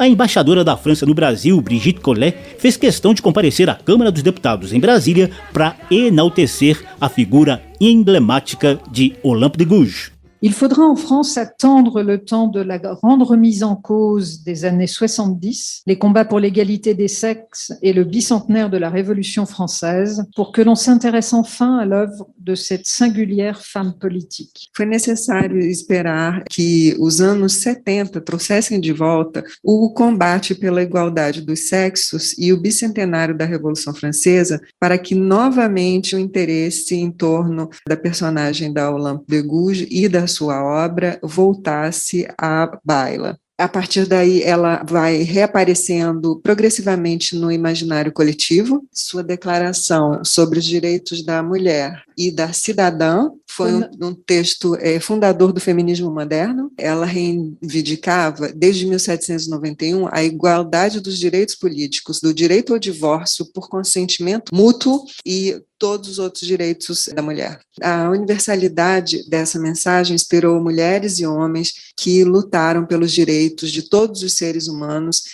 A 0.00 0.08
embaixadora 0.08 0.64
da 0.64 0.78
França 0.78 1.04
no 1.04 1.12
Brasil, 1.12 1.60
Brigitte 1.60 2.00
Collet, 2.00 2.34
fez 2.58 2.74
questão 2.74 3.12
de 3.12 3.20
comparecer 3.20 3.68
à 3.68 3.74
Câmara 3.74 4.10
dos 4.10 4.22
Deputados 4.22 4.72
em 4.72 4.80
Brasília 4.80 5.30
para 5.52 5.76
enaltecer 5.90 6.82
a 6.98 7.06
figura 7.06 7.62
emblemática 7.78 8.80
de 8.90 9.12
Olympe 9.22 9.58
de 9.58 9.66
Gouges. 9.66 10.10
Il 10.42 10.54
faudra 10.54 10.84
en 10.84 10.96
France 10.96 11.36
attendre 11.36 12.02
le 12.02 12.24
temps 12.24 12.46
de 12.46 12.60
la 12.60 12.78
grande 12.78 13.22
remise 13.22 13.62
en 13.62 13.76
cause 13.76 14.42
des 14.42 14.64
années 14.64 14.86
70, 14.86 15.82
les 15.86 15.98
combats 15.98 16.24
pour 16.24 16.40
l'égalité 16.40 16.94
des 16.94 17.08
sexes 17.08 17.74
et 17.82 17.92
le 17.92 18.04
bicentenaire 18.04 18.70
de 18.70 18.78
la 18.78 18.88
Révolution 18.88 19.44
française 19.44 20.24
pour 20.34 20.50
que 20.50 20.62
l'on 20.62 20.74
s'intéresse 20.74 21.34
enfin 21.34 21.76
à 21.76 21.84
l'œuvre 21.84 22.26
de 22.38 22.54
cette 22.54 22.86
singulière 22.86 23.60
femme 23.60 23.92
politique. 24.00 24.70
Foi 24.74 24.86
necessário 24.86 25.60
esperar 25.60 26.42
que 26.48 26.96
os 26.98 27.20
anos 27.20 27.52
70 27.56 28.18
trouxessem 28.22 28.80
de 28.80 28.92
volta 28.92 29.44
o 29.62 29.92
combate 29.92 30.54
pela 30.54 30.82
igualdade 30.82 31.42
dos 31.42 31.68
sexos 31.68 32.34
e 32.38 32.50
o 32.50 32.58
bicentenário 32.58 33.36
da 33.36 33.44
Revolução 33.44 33.92
Francesa 33.92 34.58
para 34.78 34.96
que 34.96 35.14
novamente 35.14 36.16
o 36.16 36.18
interesse 36.18 36.94
em 36.94 37.10
torno 37.10 37.68
da 37.86 37.96
personagem 37.96 38.72
da 38.72 38.90
Olympe 38.90 39.24
de 39.28 39.42
Gouges 39.42 39.86
e 39.90 40.08
da 40.08 40.29
sua 40.30 40.64
obra 40.64 41.18
voltasse 41.22 42.26
à 42.38 42.78
baila. 42.82 43.38
A 43.60 43.68
partir 43.68 44.06
daí, 44.06 44.42
ela 44.42 44.82
vai 44.88 45.18
reaparecendo 45.18 46.40
progressivamente 46.42 47.36
no 47.36 47.52
imaginário 47.52 48.10
coletivo. 48.10 48.82
Sua 48.90 49.22
declaração 49.22 50.24
sobre 50.24 50.58
os 50.58 50.64
direitos 50.64 51.22
da 51.22 51.42
mulher 51.42 52.02
e 52.16 52.30
da 52.30 52.54
cidadã 52.54 53.28
foi 53.50 53.72
um, 53.72 53.82
um 54.00 54.14
texto 54.14 54.76
é, 54.76 55.00
fundador 55.00 55.52
do 55.52 55.60
feminismo 55.60 56.10
moderno. 56.10 56.70
Ela 56.78 57.04
reivindicava, 57.04 58.52
desde 58.54 58.86
1791, 58.86 60.08
a 60.12 60.22
igualdade 60.22 61.00
dos 61.00 61.18
direitos 61.18 61.56
políticos, 61.56 62.20
do 62.20 62.32
direito 62.32 62.72
ao 62.72 62.78
divórcio 62.78 63.44
por 63.52 63.68
consentimento 63.68 64.54
mútuo 64.54 65.04
e 65.26 65.60
todos 65.78 66.10
os 66.10 66.18
outros 66.18 66.46
direitos 66.46 67.08
da 67.14 67.22
mulher. 67.22 67.60
A 67.82 68.08
universalidade 68.10 69.28
dessa 69.28 69.58
mensagem 69.58 70.14
inspirou 70.14 70.62
mulheres 70.62 71.18
e 71.18 71.26
homens 71.26 71.72
que 71.96 72.22
lutaram 72.22 72.86
pelos 72.86 73.10
direitos 73.10 73.72
de 73.72 73.82
todos 73.82 74.22
os 74.22 74.34
seres 74.34 74.68
humanos 74.68 75.24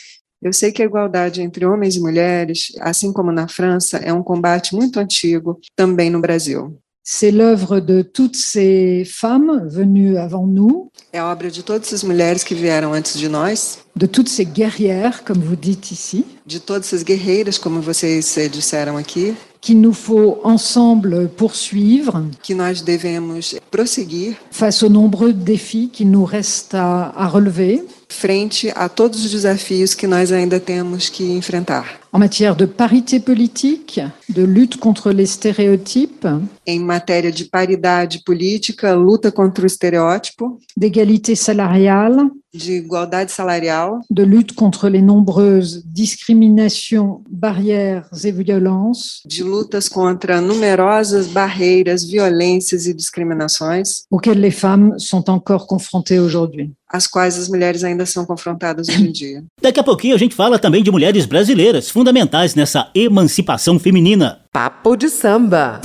eu 0.43 0.53
sei 0.53 0.71
que 0.71 0.83
a 0.83 0.85
igualdade 0.85 1.41
entre 1.41 1.65
homens 1.65 1.97
e 1.97 2.01
mulheres, 2.01 2.73
assim 2.81 3.13
como 3.13 3.33
na 3.33 3.49
França, 3.49 3.97
é 3.97 4.13
um 4.13 4.23
combate 4.23 4.75
muito 4.75 5.01
antigo 5.01 5.59
também 5.75 6.11
no 6.11 6.21
Brasil. 6.21 6.79
C'est 7.09 7.31
l'œuvre 7.31 7.79
de 7.79 8.03
toutes 8.03 8.35
ces 8.35 9.05
femmes 9.05 9.69
venues 9.69 10.19
avant 10.19 10.45
nous. 10.45 10.91
É 11.13 11.21
a 11.21 11.31
obra 11.31 11.53
de 11.53 11.63
todas 11.63 11.93
as 11.93 12.03
mulheres 12.03 12.43
que 12.43 12.53
vieram 12.53 12.93
antes 12.93 13.17
de 13.17 13.29
nós. 13.29 13.79
De 13.95 14.09
toutes 14.09 14.29
ces 14.29 14.45
guerrières, 14.45 15.23
comme 15.23 15.39
vous 15.39 15.55
dites 15.55 15.93
ici. 15.93 16.25
De 16.45 16.59
todas 16.59 16.89
essas 16.89 17.05
guerreiras, 17.05 17.59
como 17.59 17.81
vocês 17.81 18.37
eh, 18.37 18.49
disseram 18.49 18.97
aqui. 18.97 19.37
Qu'il 19.61 19.81
nous 19.81 19.93
faut 19.93 20.41
ensemble 20.43 21.29
poursuivre. 21.29 22.25
Que 22.43 22.55
nós 22.55 22.83
devemos 22.83 23.55
prosseguir. 23.71 24.35
Face 24.51 24.83
aux 24.83 24.91
nombreux 24.91 25.33
défis 25.33 25.91
qu'il 25.93 26.11
nous 26.11 26.25
reste 26.25 26.75
à, 26.75 27.13
à 27.15 27.29
relever. 27.29 27.85
Frente 28.09 28.73
a 28.75 28.89
todos 28.89 29.25
os 29.25 29.31
desafios 29.31 29.95
que 29.95 30.09
nós 30.09 30.33
ainda 30.33 30.59
temos 30.59 31.09
que 31.09 31.23
enfrentar. 31.23 32.01
En 32.17 32.19
matière 32.19 32.57
de 32.57 32.65
parité 32.65 33.21
politique, 33.21 34.01
de 34.31 34.43
lutte 34.43 34.79
contre 34.79 35.13
les 35.13 35.27
stéréotypes. 35.27 36.27
Em 36.67 36.79
matéria 36.79 37.31
de 37.31 37.45
paridade 37.45 38.25
política, 38.25 38.95
luta 38.95 39.31
contra 39.31 39.65
o 39.65 39.67
estereótipo. 39.67 40.59
D'égalité 40.75 41.35
salariale. 41.35 42.31
De 42.57 42.73
igualdade 42.73 43.31
salarial. 43.31 44.01
De 44.11 44.25
lutte 44.25 44.55
contre 44.55 44.89
les 44.89 45.03
nombreuses 45.03 45.83
discriminations, 45.85 47.23
barrières 47.29 48.09
et 48.25 48.33
violences. 48.33 49.23
De 49.27 49.43
lutas 49.43 49.89
contra 49.89 50.41
numerosas 50.41 51.27
barreiras, 51.29 52.05
violências 52.05 52.87
e 52.87 52.95
discriminações. 52.95 54.05
Auxquelles 54.11 54.41
les 54.41 54.51
femmes 54.51 54.95
sont 54.99 55.29
encore 55.29 55.67
confrontées 55.67 56.19
aujourd'hui. 56.19 56.73
As 56.89 57.07
quais 57.07 57.37
as 57.39 57.49
mulheres 57.49 57.83
ainda 57.83 58.07
são 58.07 58.25
confrontadas 58.25 58.89
hoje 58.89 59.09
em 59.09 59.13
dia. 59.13 59.45
Daqui 59.61 59.81
a 59.81 59.85
pouquinho 59.85 60.15
a 60.15 60.19
gente 60.19 60.35
fala 60.35 60.59
também 60.59 60.83
de 60.83 60.91
mulheres 60.91 61.27
brasileiras 61.27 61.91
fundamentais 61.91 62.55
nessa 62.55 62.91
emancipação 62.95 63.79
feminina. 63.79 64.41
Papo 64.53 64.97
de 64.97 65.09
samba. 65.09 65.81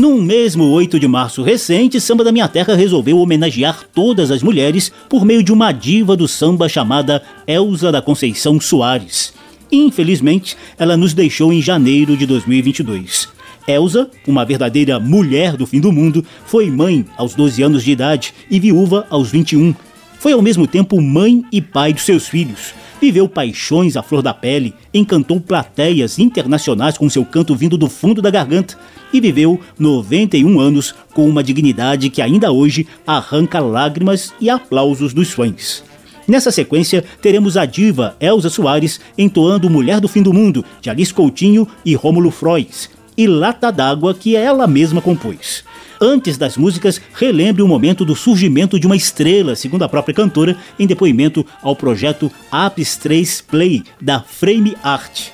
Num 0.00 0.18
mesmo 0.22 0.64
8 0.64 0.98
de 0.98 1.06
março 1.06 1.42
recente, 1.42 2.00
Samba 2.00 2.24
da 2.24 2.32
Minha 2.32 2.48
Terra 2.48 2.74
resolveu 2.74 3.18
homenagear 3.18 3.84
todas 3.94 4.30
as 4.30 4.42
mulheres 4.42 4.90
por 5.10 5.26
meio 5.26 5.42
de 5.42 5.52
uma 5.52 5.72
diva 5.72 6.16
do 6.16 6.26
samba 6.26 6.70
chamada 6.70 7.22
Elza 7.46 7.92
da 7.92 8.00
Conceição 8.00 8.58
Soares. 8.58 9.34
Infelizmente, 9.70 10.56
ela 10.78 10.96
nos 10.96 11.12
deixou 11.12 11.52
em 11.52 11.60
janeiro 11.60 12.16
de 12.16 12.24
2022. 12.24 13.28
Elsa, 13.68 14.10
uma 14.26 14.42
verdadeira 14.42 14.98
mulher 14.98 15.54
do 15.54 15.66
fim 15.66 15.80
do 15.80 15.92
mundo, 15.92 16.24
foi 16.46 16.70
mãe 16.70 17.04
aos 17.18 17.34
12 17.34 17.62
anos 17.62 17.84
de 17.84 17.92
idade 17.92 18.32
e 18.50 18.58
viúva 18.58 19.06
aos 19.10 19.30
21. 19.30 19.74
Foi 20.18 20.32
ao 20.32 20.40
mesmo 20.40 20.66
tempo 20.66 20.98
mãe 20.98 21.44
e 21.52 21.60
pai 21.60 21.92
dos 21.92 22.04
seus 22.04 22.26
filhos. 22.26 22.72
Viveu 23.00 23.26
paixões 23.26 23.96
à 23.96 24.02
flor 24.02 24.20
da 24.20 24.34
pele, 24.34 24.74
encantou 24.92 25.40
plateias 25.40 26.18
internacionais 26.18 26.98
com 26.98 27.08
seu 27.08 27.24
canto 27.24 27.56
vindo 27.56 27.78
do 27.78 27.88
fundo 27.88 28.20
da 28.20 28.30
garganta 28.30 28.76
e 29.10 29.20
viveu 29.20 29.58
91 29.78 30.60
anos 30.60 30.94
com 31.14 31.26
uma 31.26 31.42
dignidade 31.42 32.10
que 32.10 32.20
ainda 32.20 32.52
hoje 32.52 32.86
arranca 33.06 33.58
lágrimas 33.58 34.34
e 34.38 34.50
aplausos 34.50 35.14
dos 35.14 35.30
fãs. 35.30 35.82
Nessa 36.28 36.50
sequência, 36.50 37.02
teremos 37.22 37.56
a 37.56 37.64
diva 37.64 38.14
Elza 38.20 38.50
Soares 38.50 39.00
entoando 39.16 39.70
Mulher 39.70 39.98
do 39.98 40.06
Fim 40.06 40.22
do 40.22 40.32
Mundo, 40.32 40.64
de 40.80 40.90
Alice 40.90 41.12
Coutinho 41.12 41.66
e 41.84 41.94
Rômulo 41.94 42.30
Frois, 42.30 42.90
e 43.16 43.26
Lata 43.26 43.72
d'Água, 43.72 44.14
que 44.14 44.36
ela 44.36 44.66
mesma 44.66 45.00
compôs. 45.00 45.64
Antes 46.02 46.38
das 46.38 46.56
músicas, 46.56 46.98
relembre 47.12 47.60
o 47.60 47.68
momento 47.68 48.06
do 48.06 48.16
surgimento 48.16 48.80
de 48.80 48.86
uma 48.86 48.96
estrela, 48.96 49.54
segundo 49.54 49.82
a 49.82 49.88
própria 49.88 50.14
cantora, 50.14 50.56
em 50.78 50.86
depoimento 50.86 51.44
ao 51.62 51.76
projeto 51.76 52.32
Apis 52.50 52.96
3 52.96 53.42
Play, 53.42 53.82
da 54.00 54.22
Frame 54.22 54.74
Art. 54.82 55.28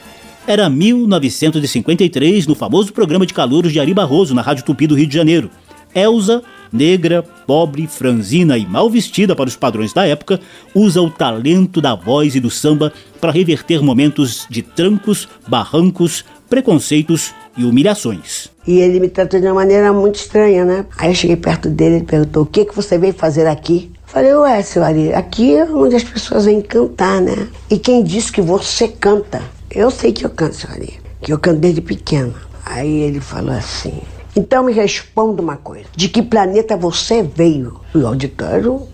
Era 0.44 0.68
1953, 0.68 2.48
no 2.48 2.56
famoso 2.56 2.92
programa 2.92 3.24
de 3.24 3.32
calouros 3.32 3.72
de 3.72 3.78
Ari 3.78 3.94
Barroso, 3.94 4.34
na 4.34 4.42
Rádio 4.42 4.64
Tupi 4.64 4.88
do 4.88 4.96
Rio 4.96 5.06
de 5.06 5.14
Janeiro. 5.14 5.48
Elsa, 5.94 6.42
negra, 6.72 7.22
pobre, 7.22 7.86
franzina 7.86 8.58
e 8.58 8.66
mal 8.66 8.90
vestida 8.90 9.36
para 9.36 9.48
os 9.48 9.54
padrões 9.54 9.92
da 9.92 10.04
época, 10.04 10.40
usa 10.74 11.00
o 11.00 11.08
talento 11.08 11.80
da 11.80 11.94
voz 11.94 12.34
e 12.34 12.40
do 12.40 12.50
samba 12.50 12.92
para 13.20 13.30
reverter 13.30 13.80
momentos 13.80 14.48
de 14.50 14.62
trancos, 14.62 15.28
barrancos, 15.46 16.24
preconceitos 16.50 17.32
e 17.56 17.64
humilhações. 17.64 18.48
E 18.66 18.78
ele 18.78 19.00
me 19.00 19.08
tratou 19.08 19.40
de 19.40 19.46
uma 19.46 19.54
maneira 19.54 19.92
muito 19.92 20.16
estranha, 20.16 20.64
né? 20.64 20.84
Aí 20.98 21.10
eu 21.10 21.14
cheguei 21.14 21.36
perto 21.36 21.68
dele, 21.68 21.96
ele 21.96 22.04
perguntou: 22.04 22.42
O 22.42 22.46
que, 22.46 22.64
que 22.64 22.74
você 22.74 22.98
veio 22.98 23.14
fazer 23.14 23.46
aqui? 23.46 23.90
Falei: 24.04 24.34
Ué, 24.34 24.62
seu 24.62 24.82
Ari, 24.82 25.12
aqui 25.12 25.56
é 25.56 25.64
onde 25.64 25.96
as 25.96 26.04
pessoas 26.04 26.44
vêm 26.44 26.60
cantar, 26.60 27.20
né? 27.20 27.48
E 27.70 27.78
quem 27.78 28.02
disse 28.02 28.32
que 28.32 28.40
você 28.40 28.88
canta? 28.88 29.42
Eu 29.70 29.90
sei 29.90 30.12
que 30.12 30.24
eu 30.24 30.30
canto, 30.30 30.54
seu 30.54 30.70
Ari, 30.70 31.00
que 31.20 31.32
eu 31.32 31.38
canto 31.38 31.60
desde 31.60 31.80
pequena. 31.80 32.34
Aí 32.64 33.02
ele 33.02 33.20
falou 33.20 33.54
assim: 33.54 33.94
Então 34.34 34.64
me 34.64 34.72
responda 34.72 35.40
uma 35.40 35.56
coisa: 35.56 35.86
De 35.94 36.08
que 36.08 36.22
planeta 36.22 36.76
você 36.76 37.22
veio? 37.22 37.80
O 37.94 38.06
auditório 38.06 38.88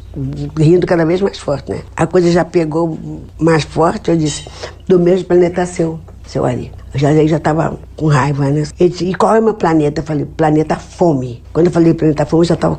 rindo 0.59 0.87
cada 0.87 1.07
vez 1.07 1.23
mais 1.23 1.39
forte, 1.39 1.71
né? 1.73 1.81
A 1.97 2.07
coisa 2.07 2.31
já 2.31 2.45
pegou 2.45 2.99
mais 3.39 3.65
forte, 3.65 4.11
eu 4.11 4.17
disse: 4.17 4.47
Do 4.87 4.99
mesmo 4.99 5.27
planeta 5.27 5.65
seu, 5.65 5.99
seu 6.27 6.45
Ari. 6.45 6.71
Já 6.95 7.15
já 7.27 7.37
estava 7.37 7.79
com 7.97 8.07
raiva, 8.07 8.51
né? 8.51 8.65
Ele 8.79 8.91
disse, 8.91 9.05
e 9.07 9.15
qual 9.15 9.35
é 9.35 9.41
o 9.41 9.43
meu 9.43 9.55
planeta? 9.55 10.01
Eu 10.01 10.05
falei, 10.05 10.25
planeta 10.25 10.77
fome. 10.77 11.43
Quando 11.53 11.67
eu 11.67 11.73
falei 11.73 11.95
planeta 11.95 12.27
fome, 12.27 12.43
eu 12.43 12.49
já 12.49 12.55
estava 12.55 12.79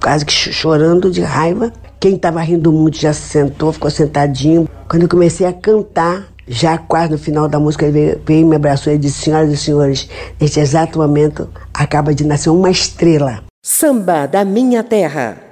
quase 0.00 0.24
que 0.24 0.32
chorando 0.32 1.10
de 1.10 1.20
raiva. 1.20 1.72
Quem 1.98 2.16
estava 2.16 2.40
rindo 2.40 2.72
muito 2.72 2.98
já 2.98 3.12
se 3.12 3.22
sentou, 3.22 3.72
ficou 3.72 3.90
sentadinho. 3.90 4.68
Quando 4.88 5.02
eu 5.02 5.08
comecei 5.08 5.46
a 5.46 5.52
cantar, 5.52 6.26
já 6.46 6.76
quase 6.76 7.12
no 7.12 7.18
final 7.18 7.48
da 7.48 7.58
música, 7.58 7.84
ele 7.86 7.92
veio, 7.92 8.20
veio 8.26 8.46
me 8.46 8.56
abraçou 8.56 8.92
e 8.92 8.98
disse, 8.98 9.22
senhoras 9.22 9.52
e 9.52 9.56
senhores, 9.56 10.08
neste 10.40 10.60
exato 10.60 10.98
momento 10.98 11.48
acaba 11.72 12.14
de 12.14 12.24
nascer 12.24 12.50
uma 12.50 12.70
estrela. 12.70 13.42
Samba 13.64 14.26
da 14.26 14.44
Minha 14.44 14.82
Terra. 14.82 15.51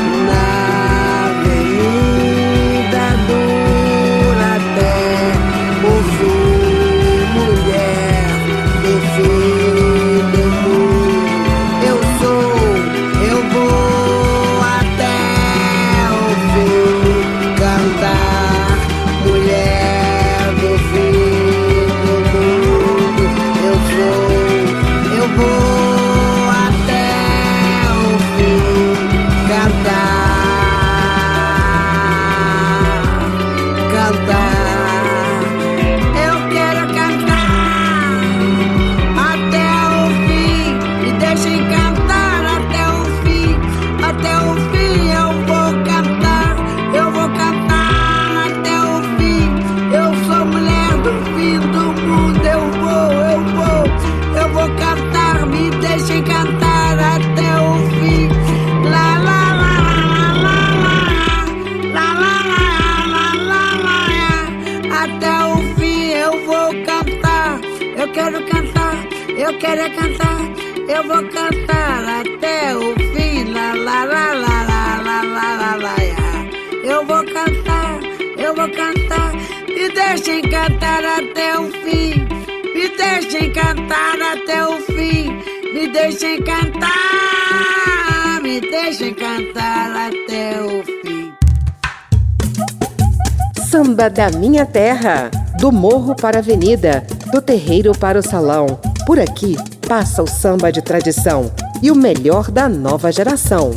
da 94.21 94.29
minha 94.37 94.67
terra, 94.67 95.31
do 95.59 95.71
morro 95.71 96.15
para 96.15 96.37
a 96.37 96.41
avenida, 96.41 97.03
do 97.31 97.41
terreiro 97.41 97.91
para 97.91 98.19
o 98.19 98.21
salão. 98.21 98.67
Por 99.03 99.19
aqui 99.19 99.57
passa 99.87 100.21
o 100.21 100.27
samba 100.27 100.71
de 100.71 100.79
tradição 100.79 101.51
e 101.81 101.89
o 101.89 101.95
melhor 101.95 102.51
da 102.51 102.69
nova 102.69 103.11
geração. 103.11 103.71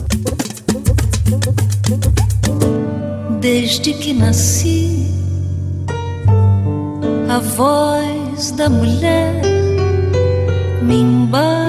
Desde 3.41 3.95
que 3.95 4.13
nasci, 4.13 5.11
a 7.27 7.39
voz 7.39 8.51
da 8.51 8.69
mulher 8.69 9.41
me 10.83 10.97
embala, 10.97 11.64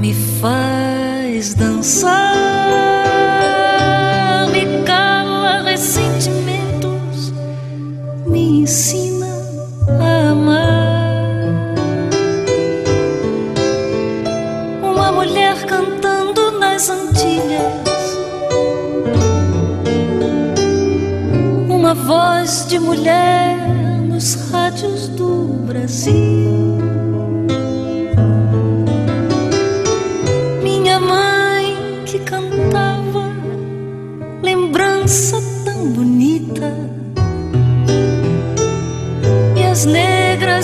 me 0.00 0.12
faz 0.40 1.54
dançar, 1.54 2.10
me 4.50 4.82
cala 4.84 5.62
ressentimentos, 5.62 7.32
me 8.26 8.62
ensina 8.62 9.28
a 10.00 10.30
amar. 10.30 11.44
Uma 14.82 15.12
mulher 15.12 15.64
cantando 15.66 16.58
nas 16.58 16.90
Antilhas, 16.90 18.18
uma 21.68 21.94
voz 21.94 22.66
de 22.66 22.80
mulher 22.80 23.56
nos 24.08 24.50
rádios 24.50 25.06
do 25.06 25.44
Brasil. 25.68 26.43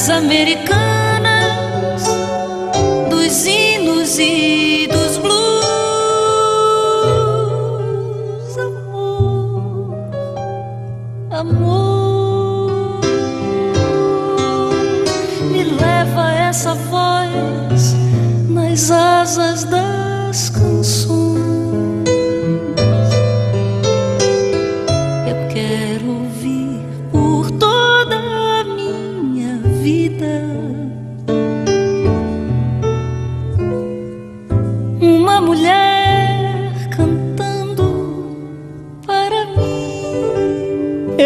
americanos. 0.09 0.89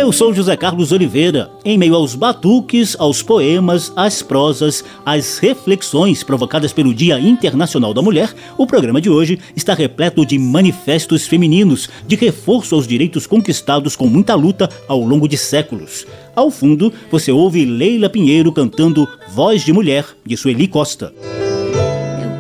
Eu 0.04 0.12
sou 0.12 0.34
José 0.34 0.54
Carlos 0.54 0.92
Oliveira. 0.92 1.50
Em 1.64 1.78
meio 1.78 1.94
aos 1.94 2.14
batuques, 2.14 2.94
aos 2.98 3.22
poemas, 3.22 3.90
às 3.96 4.20
prosas, 4.20 4.84
às 5.02 5.38
reflexões 5.38 6.22
provocadas 6.22 6.74
pelo 6.74 6.92
Dia 6.92 7.18
Internacional 7.18 7.94
da 7.94 8.02
Mulher, 8.02 8.34
o 8.58 8.66
programa 8.66 9.00
de 9.00 9.08
hoje 9.08 9.38
está 9.56 9.72
repleto 9.72 10.26
de 10.26 10.38
manifestos 10.38 11.26
femininos, 11.26 11.88
de 12.06 12.16
reforço 12.16 12.74
aos 12.74 12.86
direitos 12.86 13.26
conquistados 13.26 13.96
com 13.96 14.06
muita 14.06 14.34
luta 14.34 14.68
ao 14.86 15.00
longo 15.00 15.26
de 15.26 15.38
séculos. 15.38 16.06
Ao 16.36 16.50
fundo, 16.50 16.92
você 17.10 17.32
ouve 17.32 17.64
Leila 17.64 18.10
Pinheiro 18.10 18.52
cantando 18.52 19.08
Voz 19.30 19.64
de 19.64 19.72
Mulher, 19.72 20.04
de 20.22 20.36
Sueli 20.36 20.68
Costa. 20.68 21.14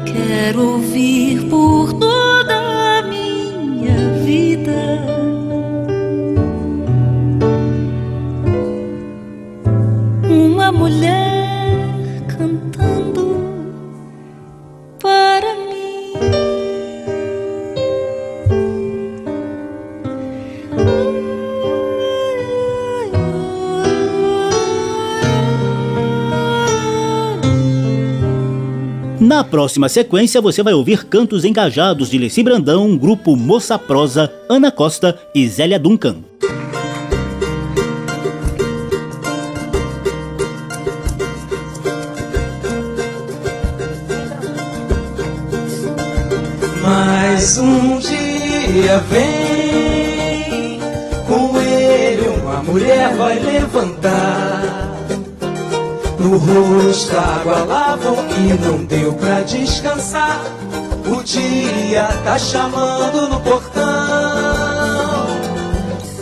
Quero 0.04 0.72
ouvir 0.72 1.40
por 1.48 1.63
Na 29.44 29.50
próxima 29.50 29.90
sequência, 29.90 30.40
você 30.40 30.62
vai 30.62 30.72
ouvir 30.72 31.04
cantos 31.04 31.44
engajados 31.44 32.08
de 32.08 32.16
Leci 32.16 32.42
Brandão, 32.42 32.96
grupo 32.96 33.36
Moça 33.36 33.78
Prosa, 33.78 34.32
Ana 34.48 34.72
Costa 34.72 35.18
e 35.34 35.46
Zélia 35.46 35.78
Duncan. 35.78 36.16
Mais 46.82 47.58
um 47.58 47.98
dia 47.98 48.98
vem, 49.10 50.80
com 51.26 51.60
ele 51.60 52.28
uma 52.28 52.62
mulher 52.62 53.14
vai 53.14 53.38
levantar. 53.40 54.53
No 56.34 56.40
rosto 56.40 57.16
água 57.16 57.62
lavam 57.62 58.16
que 58.26 58.54
não 58.54 58.84
deu 58.86 59.12
pra 59.12 59.42
descansar. 59.42 60.40
O 61.06 61.22
dia 61.22 62.08
tá 62.24 62.36
chamando 62.36 63.28
no 63.28 63.38
portão. 63.38 63.84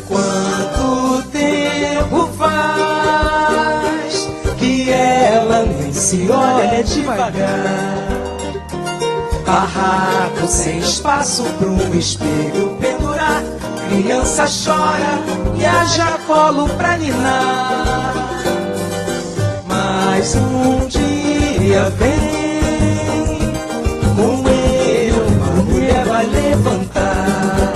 Quanto 0.06 1.22
tempo 1.30 2.28
faz 2.36 4.28
que 4.58 4.90
ela 4.90 5.64
nem 5.64 5.90
se 5.94 6.28
olha 6.30 6.84
devagar? 6.84 7.32
Barraco 9.46 10.46
sem 10.46 10.80
espaço 10.80 11.42
para 11.58 11.68
um 11.68 11.94
espelho 11.94 12.76
pendurar. 12.78 13.42
Criança 13.88 14.44
chora 14.44 15.18
e 15.58 15.64
haja 15.64 16.18
colo 16.26 16.68
pra 16.68 16.98
ninar. 16.98 18.11
Mais 20.22 20.36
um 20.36 20.86
dia 20.86 21.90
vem, 21.98 23.50
com 24.14 24.48
ele 24.48 25.18
uma 25.18 25.64
mulher 25.64 26.04
vai 26.04 26.26
levantar. 26.26 27.72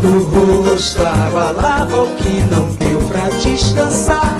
Do 0.00 0.70
rosto 0.70 1.02
água 1.04 1.50
lava 1.50 2.04
o 2.04 2.16
que 2.16 2.40
não 2.50 2.64
deu 2.76 2.98
pra 3.08 3.28
descansar. 3.42 4.38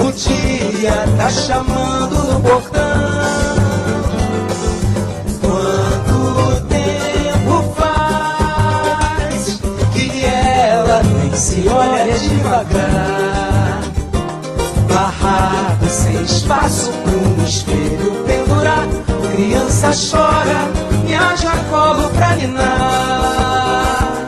O 0.00 0.12
dia 0.12 1.08
tá 1.16 1.28
chamando 1.28 2.34
no 2.34 2.40
portão. 2.40 2.85
Espaço 16.46 16.92
um 16.92 17.44
espelho 17.44 18.24
pendurar. 18.24 18.86
Criança 19.34 19.90
chora 19.90 20.70
e 21.08 21.14
haja 21.14 21.50
colo 21.68 22.08
pra 22.10 22.36
ninar. 22.36 24.26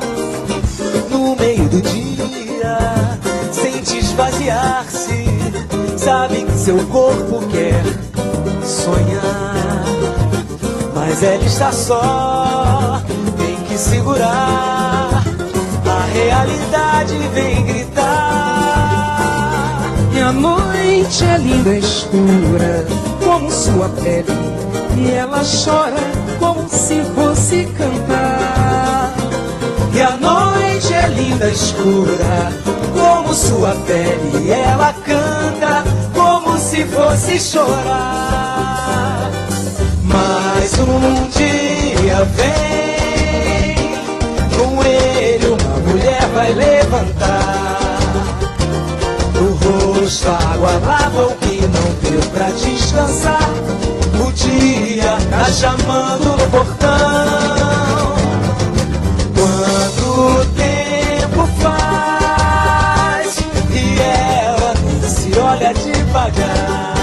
No 1.10 1.36
meio 1.36 1.68
do 1.68 1.80
dia, 1.80 3.18
sente 3.52 3.98
esvaziar-se. 3.98 5.24
Sabe 5.96 6.44
que 6.44 6.58
seu 6.58 6.84
corpo 6.88 7.40
quer 7.48 7.82
sonhar. 8.64 9.84
Mas 10.94 11.22
ela 11.22 11.44
está 11.44 11.70
só, 11.70 13.00
tem 13.36 13.56
que 13.68 13.78
segurar. 13.78 15.22
A 15.86 16.04
realidade 16.12 17.16
vem 17.32 17.64
gritar. 17.64 18.47
A 20.28 20.32
noite 20.32 21.24
é 21.24 21.38
linda 21.38 21.70
e 21.70 21.78
escura, 21.78 22.84
como 23.24 23.50
sua 23.50 23.88
pele. 23.88 24.26
E 24.94 25.10
ela 25.12 25.40
chora 25.42 25.96
como 26.38 26.68
se 26.68 27.02
fosse 27.14 27.64
cantar. 27.78 29.14
E 29.94 30.02
a 30.02 30.10
noite 30.18 30.92
é 30.92 31.08
linda 31.08 31.48
e 31.48 31.52
escura, 31.54 32.52
como 32.92 33.32
sua 33.32 33.74
pele. 33.86 34.44
E 34.44 34.50
ela 34.50 34.92
canta 35.02 35.82
como 36.14 36.58
se 36.58 36.84
fosse 36.84 37.40
chorar. 37.40 39.30
Mais 40.04 40.74
um 40.74 41.26
dia 41.30 42.22
vem, 42.36 43.76
com 44.58 44.84
ele 44.84 45.46
uma 45.46 45.90
mulher 45.90 46.20
vai 46.34 46.52
levantar. 46.52 47.37
Água 50.52 50.72
lava 50.86 51.26
o 51.26 51.36
que 51.36 51.60
não 51.62 51.88
deu 52.02 52.20
pra 52.30 52.46
descansar. 52.50 53.48
O 54.26 54.32
dia 54.32 55.16
tá 55.30 55.44
chamando 55.52 56.36
no 56.36 56.50
portão. 56.50 56.88
Quanto 59.34 60.46
tempo 60.56 61.48
faz 61.60 63.38
e 63.70 64.00
ela 64.00 64.74
se 65.08 65.38
olha 65.38 65.72
devagar. 65.74 66.94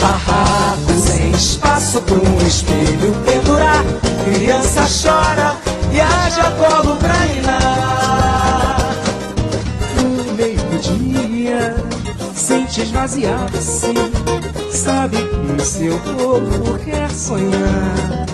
Barraco 0.00 0.92
sem 0.98 1.30
espaço 1.32 2.00
para 2.02 2.16
um 2.16 2.46
espelho 2.46 3.14
pendurar. 3.24 3.84
Criança 4.24 4.82
chora 5.02 5.56
e 5.92 6.00
haja 6.00 6.50
colo 6.52 6.96
pra 6.96 7.18
ninar. 7.26 7.69
Esvaziar-se. 12.82 13.94
Sabe 14.72 15.16
que 15.56 15.62
seu 15.62 15.98
corpo 15.98 16.78
quer 16.84 17.10
sonhar. 17.10 18.26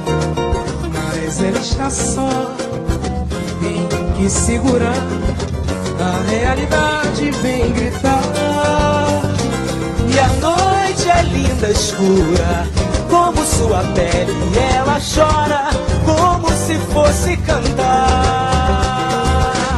Mas 0.92 1.42
ela 1.42 1.58
está 1.58 1.90
só, 1.90 2.54
tem 3.60 3.88
que 4.16 4.30
segurar. 4.30 4.94
A 5.98 6.30
realidade 6.30 7.30
vem 7.42 7.72
gritar. 7.72 8.22
E 10.08 10.18
a 10.18 10.28
noite 10.40 11.10
é 11.10 11.22
linda, 11.22 11.70
escura, 11.70 12.66
como 13.10 13.44
sua 13.44 13.82
pele. 13.94 14.32
Ela 14.74 15.00
chora 15.00 15.70
como 16.04 16.48
se 16.50 16.74
fosse 16.92 17.36
cantar. 17.38 17.92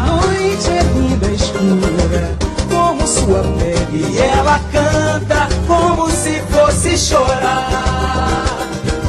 A 0.02 0.06
noite 0.06 0.68
é 0.70 0.82
linda, 0.94 1.28
escura, 1.28 2.47
sua 3.28 3.42
pele. 3.58 4.06
E 4.10 4.18
ela 4.18 4.58
canta 4.72 5.48
como 5.66 6.10
se 6.10 6.40
fosse 6.50 6.96
chorar. 6.96 7.68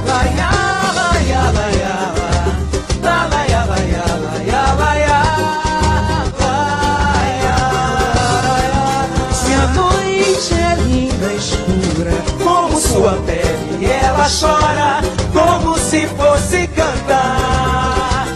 Laia, 0.05 0.49
laia, 0.93 1.51
laia, 1.51 1.95
la, 3.01 3.27
laia, 3.27 3.65
laia, 3.65 4.03
laia, 4.25 4.63
laia, 4.77 5.21
laia. 6.41 6.79
Se 9.31 9.53
a 9.53 9.67
noite 9.67 10.53
é 10.53 10.75
linda, 10.83 11.33
escura, 11.33 12.15
como 12.43 12.77
sua 12.77 13.13
pele, 13.25 13.77
e 13.79 13.85
ela 13.85 14.27
chora 14.29 15.01
como 15.31 15.77
se 15.77 16.05
fosse 16.07 16.67
cantar. 16.67 18.27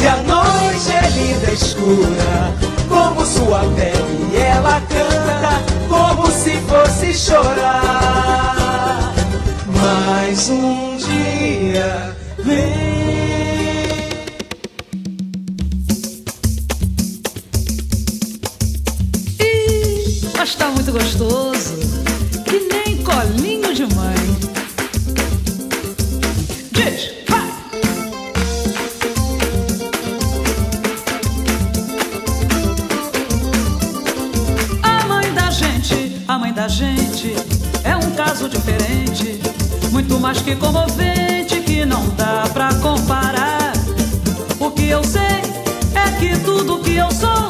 E 0.00 0.06
a 0.06 0.16
noite 0.22 0.92
é 0.92 1.08
linda, 1.10 1.52
escura, 1.52 2.54
chorar. 7.26 9.12
Mais 9.82 10.48
um 10.48 10.96
dia 10.96 12.16
vem. 12.38 12.76
Mas 20.36 20.54
tá 20.54 20.68
muito 20.68 20.92
gostoso. 20.92 21.45
Que 40.46 40.54
comovente, 40.54 41.60
que 41.62 41.84
não 41.84 42.06
dá 42.10 42.48
pra 42.54 42.72
comparar. 42.74 43.72
O 44.60 44.70
que 44.70 44.88
eu 44.88 45.02
sei 45.02 45.42
é 45.92 46.08
que 46.20 46.38
tudo 46.44 46.78
que 46.78 46.94
eu 46.94 47.10
sou 47.10 47.48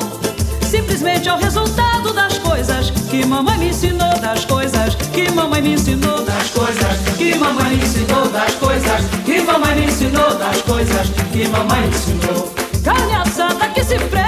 simplesmente 0.62 1.28
é 1.28 1.34
o 1.34 1.36
resultado 1.36 2.14
das 2.14 2.38
coisas 2.38 2.90
que 3.10 3.22
mamãe 3.26 3.58
me 3.58 3.68
ensinou, 3.68 4.18
das 4.18 4.46
coisas 4.46 4.94
que 5.12 5.30
mamãe 5.30 5.60
me 5.60 5.74
ensinou, 5.74 6.24
das 6.24 6.48
coisas 6.48 6.96
que 7.18 7.34
mamãe 7.34 7.76
me 7.76 7.84
ensinou, 7.84 8.28
das 8.30 8.54
coisas 8.54 9.02
que 9.26 9.42
mamãe 9.42 9.74
me 9.74 9.84
ensinou, 9.84 10.34
das 10.38 10.62
coisas 10.62 11.10
que 11.30 11.48
mamãe 11.48 11.82
me 11.82 11.88
ensinou. 11.88 12.54
Carne 12.82 13.14
assada 13.14 13.68
que 13.74 13.84
se 13.84 13.98
preza 13.98 14.25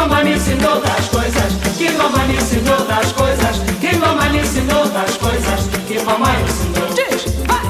mamãe 0.00 0.24
me 0.24 0.32
ensinou 0.34 0.80
das 0.80 1.08
coisas, 1.08 1.52
que 1.76 1.90
mamãe 1.90 2.28
me 2.28 2.36
ensinou 2.36 2.84
das 2.86 3.12
coisas, 3.12 3.58
que 3.80 3.96
mamãe 3.96 4.30
me 4.30 4.38
ensinou 4.38 4.88
das 4.88 5.16
coisas, 5.18 5.60
que 5.86 6.00
mamãe 6.02 6.42
ensinou. 6.42 6.88
Diz, 6.94 7.24
vai! 7.46 7.60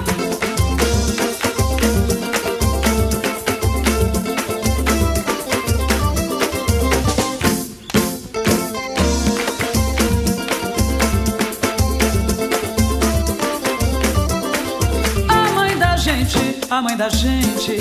A 15.29 15.53
mãe 15.53 15.77
da 15.77 15.97
gente, 15.97 16.61
a 16.71 16.81
mãe 16.81 16.97
da 16.97 17.09
gente 17.09 17.77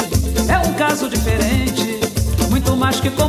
é 0.51 0.57
um 0.67 0.73
caso 0.73 1.07
diferente, 1.07 1.99
muito 2.49 2.75
mais 2.75 2.99
que 2.99 3.11
comovente 3.11 3.28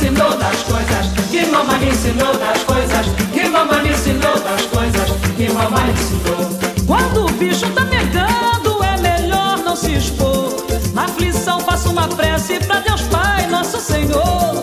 ensinou 0.00 0.34
das 0.38 0.62
coisas, 0.62 1.06
que 1.30 1.44
mamãe 1.46 1.88
ensinou 1.90 2.34
das 2.38 2.62
coisas, 2.64 3.06
que 3.34 3.46
mamãe 3.46 3.90
ensinou 3.90 4.40
das 4.40 4.62
coisas, 4.62 5.10
que 5.36 5.50
mamãe 5.50 5.90
ensinou. 5.90 6.86
Quando 6.86 7.26
o 7.26 7.32
bicho 7.32 7.66
tá 7.72 7.84
pegando, 7.84 8.82
é 8.82 8.96
melhor 8.96 9.58
não 9.58 9.76
se 9.76 9.92
expor. 9.92 10.54
Na 10.94 11.04
aflição, 11.04 11.60
faço 11.60 11.90
uma 11.90 12.08
prece 12.08 12.58
pra 12.60 12.80
Deus 12.80 13.02
Pai, 13.02 13.46
Nosso 13.48 13.78
Senhor. 13.78 14.62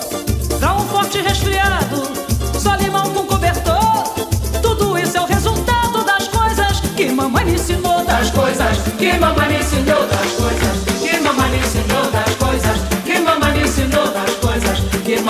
Pra 0.59 0.73
um 0.73 0.87
forte 0.87 1.21
resfriado, 1.21 2.01
só 2.59 2.73
limão 2.75 3.07
com 3.13 3.27
cobertor. 3.27 4.05
Tudo 4.63 4.97
isso 4.97 5.17
é 5.17 5.21
o 5.21 5.25
resultado 5.25 6.03
das 6.03 6.27
coisas 6.29 6.79
que 6.95 7.11
mamãe 7.11 7.47
ensinou. 7.53 8.03
Das 8.05 8.31
coisas, 8.31 8.77
que 8.97 9.13
mamãe 9.19 9.46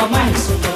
coisas, 0.06 0.62
que 0.62 0.67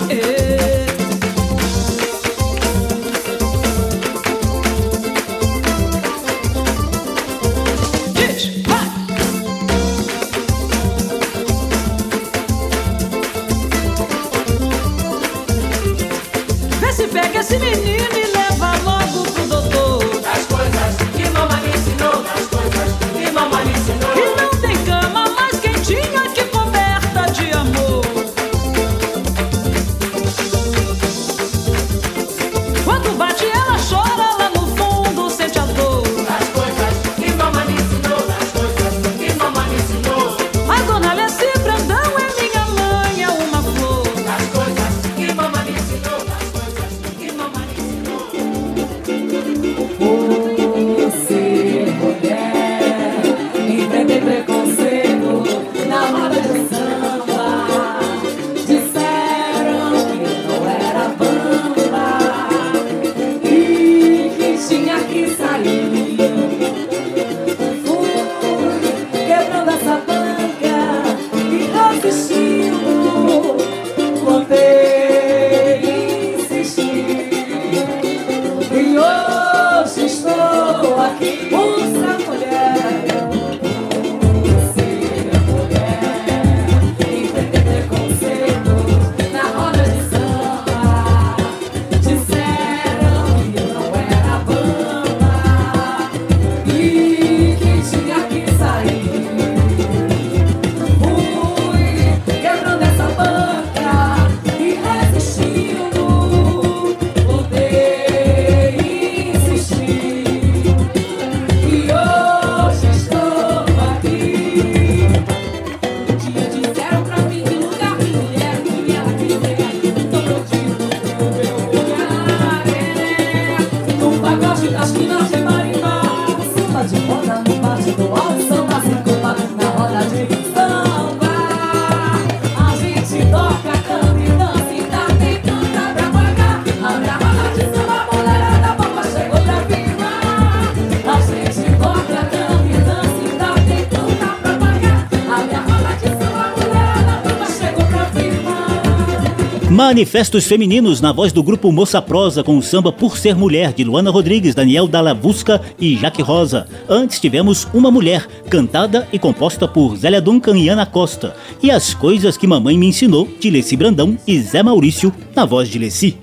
Manifestos 149.83 150.45
femininos 150.45 151.01
na 151.01 151.11
voz 151.11 151.33
do 151.33 151.41
grupo 151.41 151.71
Moça 151.71 151.99
Prosa 151.99 152.43
com 152.43 152.55
o 152.55 152.61
samba 152.61 152.91
Por 152.91 153.17
Ser 153.17 153.35
Mulher 153.35 153.73
de 153.73 153.83
Luana 153.83 154.11
Rodrigues, 154.11 154.53
Daniel 154.53 154.87
Dallavusca 154.87 155.59
e 155.79 155.97
Jaque 155.97 156.21
Rosa. 156.21 156.67
Antes 156.87 157.19
tivemos 157.19 157.67
Uma 157.73 157.89
Mulher, 157.89 158.27
cantada 158.47 159.07
e 159.11 159.17
composta 159.17 159.67
por 159.67 159.97
Zélia 159.97 160.21
Duncan 160.21 160.55
e 160.55 160.69
Ana 160.69 160.85
Costa. 160.85 161.35
E 161.63 161.71
As 161.71 161.95
Coisas 161.95 162.37
que 162.37 162.45
Mamãe 162.45 162.77
Me 162.77 162.85
Ensinou 162.85 163.27
de 163.39 163.49
Leci 163.49 163.75
Brandão 163.75 164.15
e 164.27 164.39
Zé 164.39 164.61
Maurício 164.61 165.11
na 165.35 165.45
voz 165.45 165.67
de 165.67 165.79
Leci. 165.79 166.15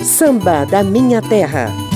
Samba 0.00 0.64
da 0.64 0.84
Minha 0.84 1.20
Terra. 1.20 1.89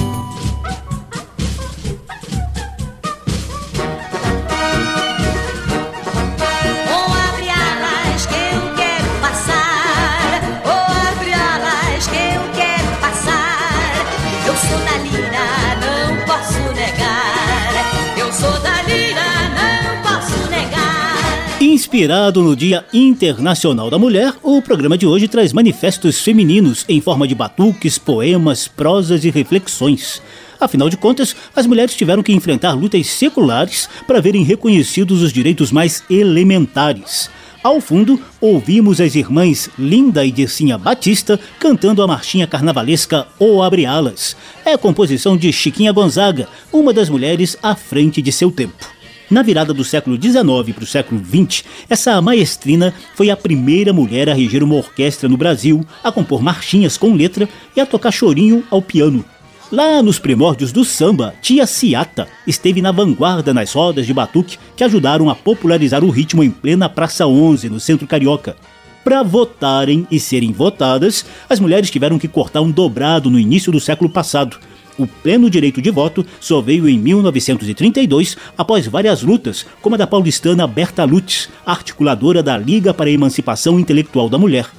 Inspirado 21.95 22.43
no 22.43 22.57
Dia 22.57 22.85
Internacional 22.93 23.89
da 23.89 23.97
Mulher, 23.97 24.35
o 24.43 24.61
programa 24.61 24.99
de 24.99 25.07
hoje 25.07 25.29
traz 25.29 25.53
manifestos 25.53 26.21
femininos 26.21 26.85
em 26.89 27.01
forma 27.01 27.25
de 27.25 27.37
batuques, 27.37 27.99
poemas, 27.99 28.67
prosas 28.67 29.25
e 29.25 29.31
reflexões. 29.31 30.21
Afinal 30.59 30.91
de 30.91 30.97
contas, 30.97 31.37
as 31.55 31.69
mulheres 31.69 31.95
tiveram 31.95 32.21
que 32.21 32.33
enfrentar 32.33 32.73
lutas 32.73 33.07
seculares 33.07 33.89
para 34.09 34.21
verem 34.21 34.43
reconhecidos 34.43 35.23
os 35.23 35.33
direitos 35.33 35.71
mais 35.71 36.03
elementares. 36.11 37.31
Ao 37.63 37.81
fundo, 37.81 38.21
ouvimos 38.41 39.01
as 39.01 39.15
irmãs 39.15 39.71
Linda 39.79 40.27
e 40.27 40.33
Dircinha 40.33 40.77
Batista 40.77 41.39
cantando 41.61 42.03
a 42.03 42.09
marchinha 42.09 42.49
carnavalesca 42.49 43.29
O 43.39 43.63
Abre 43.63 43.87
Alas. 43.87 44.37
É 44.65 44.77
composição 44.77 45.37
de 45.37 45.53
Chiquinha 45.53 45.93
Gonzaga, 45.93 46.49
uma 46.73 46.93
das 46.93 47.09
mulheres 47.09 47.57
à 47.63 47.77
frente 47.77 48.21
de 48.21 48.33
seu 48.33 48.51
tempo. 48.51 48.94
Na 49.31 49.43
virada 49.43 49.73
do 49.73 49.85
século 49.85 50.21
XIX 50.21 50.75
para 50.75 50.85
o 50.85 50.87
século 50.87 51.23
XX, 51.25 51.65
essa 51.89 52.21
maestrina 52.21 52.93
foi 53.15 53.31
a 53.31 53.37
primeira 53.37 53.93
mulher 53.93 54.29
a 54.29 54.35
reger 54.35 54.63
uma 54.63 54.75
orquestra 54.75 55.29
no 55.29 55.37
Brasil, 55.37 55.85
a 56.03 56.13
compor 56.13 56.43
marchinhas 56.43 56.99
com 56.99 57.15
letra 57.15 57.49
e 57.75 57.81
a 57.81 57.87
tocar 57.87 58.13
chorinho 58.13 58.63
ao 58.71 58.83
piano. 58.83 59.25
Lá 59.73 60.03
nos 60.03 60.19
primórdios 60.19 60.71
do 60.71 60.85
samba, 60.85 61.35
Tia 61.41 61.67
Ciata 61.67 62.29
esteve 62.47 62.83
na 62.83 62.93
vanguarda 62.93 63.55
nas 63.55 63.73
rodas 63.73 64.07
de 64.07 64.13
batuque 64.13 64.59
que 64.77 64.85
ajudaram 64.85 65.31
a 65.31 65.35
popularizar 65.35 66.05
o 66.05 66.11
ritmo 66.11 66.45
em 66.45 66.51
plena 66.51 66.89
Praça 66.89 67.27
11, 67.27 67.71
no 67.71 67.81
centro 67.81 68.07
carioca. 68.07 68.57
Para 69.03 69.23
votarem 69.23 70.07
e 70.11 70.21
serem 70.21 70.53
votadas, 70.53 71.25
as 71.49 71.61
mulheres 71.61 71.91
tiveram 71.91 72.19
que 72.19 72.29
cortar 72.29 72.61
um 72.61 72.71
dobrado 72.71 73.31
no 73.31 73.39
início 73.39 73.73
do 73.73 73.81
século 73.81 74.09
passado. 74.09 74.59
O 74.97 75.07
pleno 75.07 75.51
direito 75.51 75.83
de 75.83 75.91
voto 75.91 76.25
só 76.41 76.61
veio 76.61 76.89
em 76.89 76.99
1932, 76.99 78.37
após 78.57 78.87
várias 78.87 79.23
lutas, 79.23 79.67
como 79.83 79.97
a 79.97 79.99
da 79.99 80.07
paulistana 80.07 80.67
Berta 80.67 81.05
Lutz, 81.05 81.49
articuladora 81.67 82.43
da 82.43 82.57
Liga 82.57 82.95
para 82.95 83.11
a 83.11 83.13
Emancipação 83.13 83.81
Intelectual 83.81 84.29
da 84.29 84.39
Mulher. 84.39 84.71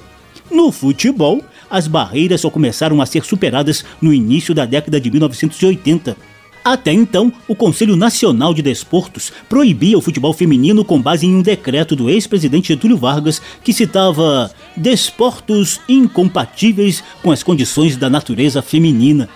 No 0.50 0.72
futebol, 0.72 1.44
as 1.68 1.86
barreiras 1.86 2.40
só 2.40 2.50
começaram 2.50 3.02
a 3.02 3.06
ser 3.06 3.24
superadas 3.24 3.84
no 4.00 4.12
início 4.12 4.54
da 4.54 4.64
década 4.64 5.00
de 5.00 5.10
1980. 5.10 6.16
Até 6.64 6.92
então, 6.92 7.32
o 7.46 7.54
Conselho 7.54 7.94
Nacional 7.94 8.52
de 8.52 8.60
Desportos 8.60 9.32
proibia 9.48 9.96
o 9.96 10.00
futebol 10.00 10.32
feminino 10.32 10.84
com 10.84 11.00
base 11.00 11.24
em 11.24 11.32
um 11.32 11.42
decreto 11.42 11.94
do 11.94 12.10
ex-presidente 12.10 12.68
Getúlio 12.68 12.96
Vargas 12.96 13.40
que 13.62 13.72
citava 13.72 14.50
desportos 14.76 15.80
incompatíveis 15.88 17.04
com 17.22 17.30
as 17.30 17.44
condições 17.44 17.96
da 17.96 18.10
natureza 18.10 18.62
feminina 18.62 19.28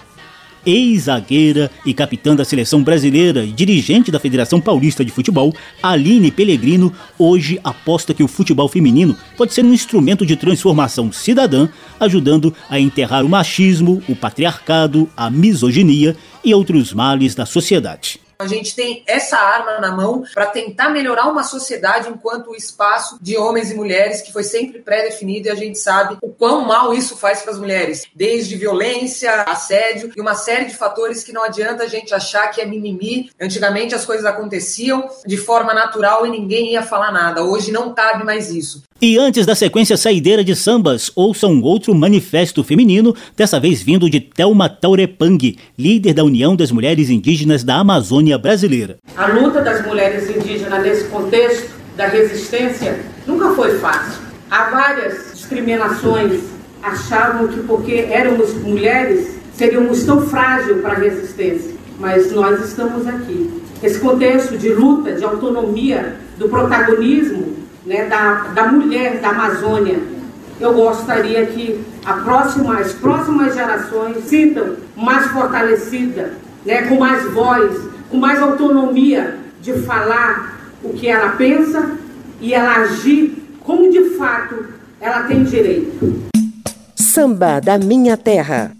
ex-zagueira 0.65 1.71
e 1.85 1.95
capitã 1.95 2.35
da 2.35 2.45
seleção 2.45 2.83
brasileira 2.83 3.45
e 3.45 3.53
dirigente 3.53 4.11
da 4.11 4.21
Federação 4.21 4.61
Paulista 4.61 5.05
de 5.05 5.11
Futebol, 5.11 5.55
Aline 5.83 6.31
Pellegrino, 6.31 6.93
hoje 7.19 7.61
aposta 7.65 8.15
que 8.15 8.23
o 8.23 8.29
futebol 8.29 8.69
feminino 8.69 9.17
pode 9.37 9.53
ser 9.53 9.65
um 9.65 9.73
instrumento 9.73 10.25
de 10.25 10.37
transformação 10.37 11.11
cidadã, 11.13 11.69
ajudando 11.99 12.55
a 12.69 12.79
enterrar 12.79 13.25
o 13.25 13.29
machismo, 13.29 14.03
o 14.09 14.15
patriarcado, 14.15 15.09
a 15.17 15.31
misoginia 15.31 16.17
e 16.45 16.55
outros 16.55 16.93
males 16.93 17.35
da 17.35 17.47
sociedade. 17.47 18.21
A 18.41 18.47
gente 18.47 18.75
tem 18.75 19.03
essa 19.07 19.37
arma 19.37 19.81
na 19.81 19.95
mão 19.95 20.25
para 20.33 20.47
tentar 20.47 20.89
melhorar 20.89 21.27
uma 21.27 21.43
sociedade 21.43 22.09
enquanto 22.09 22.49
o 22.49 22.57
espaço 22.57 23.19
de 23.21 23.37
homens 23.37 23.71
e 23.71 23.75
mulheres 23.75 24.23
que 24.23 24.33
foi 24.33 24.43
sempre 24.43 24.79
pré-definido 24.79 25.49
e 25.49 25.51
a 25.51 25.55
gente 25.55 25.79
sabe 25.79 26.17
o 26.23 26.31
quão 26.31 26.65
mal 26.65 26.95
isso 26.95 27.19
faz 27.19 27.43
para 27.43 27.53
as 27.53 27.59
mulheres, 27.59 28.07
desde 28.15 28.57
violência, 28.57 29.43
assédio 29.43 30.11
e 30.17 30.21
uma 30.23 30.35
série 30.35 30.65
de 30.65 30.75
fatores 30.75 31.23
que 31.23 31.35
não 31.35 31.45
adianta 31.45 31.85
a 31.85 31.87
gente 31.87 32.15
achar 32.15 32.49
que 32.49 32.63
é 32.63 32.65
mimimi. 32.65 33.31
Antigamente 33.39 33.95
as 33.95 34.07
coisas 34.07 34.25
aconteciam 34.25 35.07
de 35.27 35.37
forma 35.37 35.75
natural 35.75 36.27
e 36.27 36.31
ninguém 36.31 36.73
ia 36.73 36.83
falar 36.83 37.13
nada. 37.13 37.45
Hoje 37.45 37.71
não 37.71 37.93
cabe 37.93 38.25
mais 38.25 38.51
isso. 38.51 38.83
E 39.03 39.17
antes 39.17 39.47
da 39.47 39.55
sequência 39.55 39.97
saideira 39.97 40.45
de 40.45 40.55
sambas, 40.55 41.11
ouçam 41.17 41.63
outro 41.63 41.95
manifesto 41.95 42.63
feminino, 42.63 43.17
dessa 43.35 43.59
vez 43.59 43.81
vindo 43.81 44.11
de 44.11 44.21
Thelma 44.21 44.69
Taurepang, 44.69 45.57
líder 45.79 46.13
da 46.13 46.23
União 46.23 46.55
das 46.55 46.71
Mulheres 46.71 47.09
Indígenas 47.09 47.65
da 47.65 47.77
Amazônia 47.77 48.30
Brasileira. 48.39 48.99
A 49.17 49.27
luta 49.27 49.61
das 49.61 49.85
mulheres 49.87 50.29
indígenas 50.29 50.83
nesse 50.83 51.05
contexto 51.05 51.71
da 51.97 52.07
resistência 52.07 52.99
nunca 53.27 53.51
foi 53.51 53.79
fácil. 53.79 54.23
Há 54.51 54.71
várias 54.71 55.33
discriminações. 55.35 56.41
Achavam 56.83 57.49
que 57.49 57.61
porque 57.65 58.07
éramos 58.11 58.55
mulheres 58.55 59.37
seríamos 59.55 60.05
tão 60.05 60.23
frágil 60.23 60.79
para 60.79 60.93
a 60.93 60.99
resistência, 60.99 61.73
mas 61.99 62.33
nós 62.33 62.65
estamos 62.65 63.07
aqui. 63.07 63.63
Esse 63.83 63.99
contexto 63.99 64.57
de 64.57 64.71
luta, 64.71 65.13
de 65.13 65.23
autonomia, 65.23 66.17
do 66.39 66.49
protagonismo 66.49 67.61
né, 67.85 68.07
da, 68.07 68.35
da 68.55 68.67
mulher 68.67 69.19
da 69.21 69.31
Amazônia. 69.31 69.99
Eu 70.59 70.75
gostaria 70.75 71.45
que 71.47 71.83
a 72.05 72.15
próxima, 72.15 72.79
as 72.79 72.93
próximas 72.93 73.55
gerações 73.55 74.25
sintam 74.25 74.77
mais 74.97 75.27
fortalecida, 75.33 76.33
né, 76.65 76.83
com 76.83 76.99
mais 76.99 77.25
voz, 77.33 77.90
com 78.11 78.17
mais 78.17 78.43
autonomia 78.43 79.39
de 79.63 79.73
falar 79.83 80.61
o 80.83 80.91
que 80.91 81.07
ela 81.07 81.31
pensa 81.37 81.97
e 82.41 82.53
ela 82.53 82.83
agir 82.83 83.37
como 83.61 83.91
de 83.91 84.17
fato 84.17 84.67
ela 85.01 85.23
tem 85.25 85.45
direito. 85.45 86.29
Samba 86.97 87.61
da 87.61 87.79
Minha 87.79 88.17
Terra. 88.17 88.73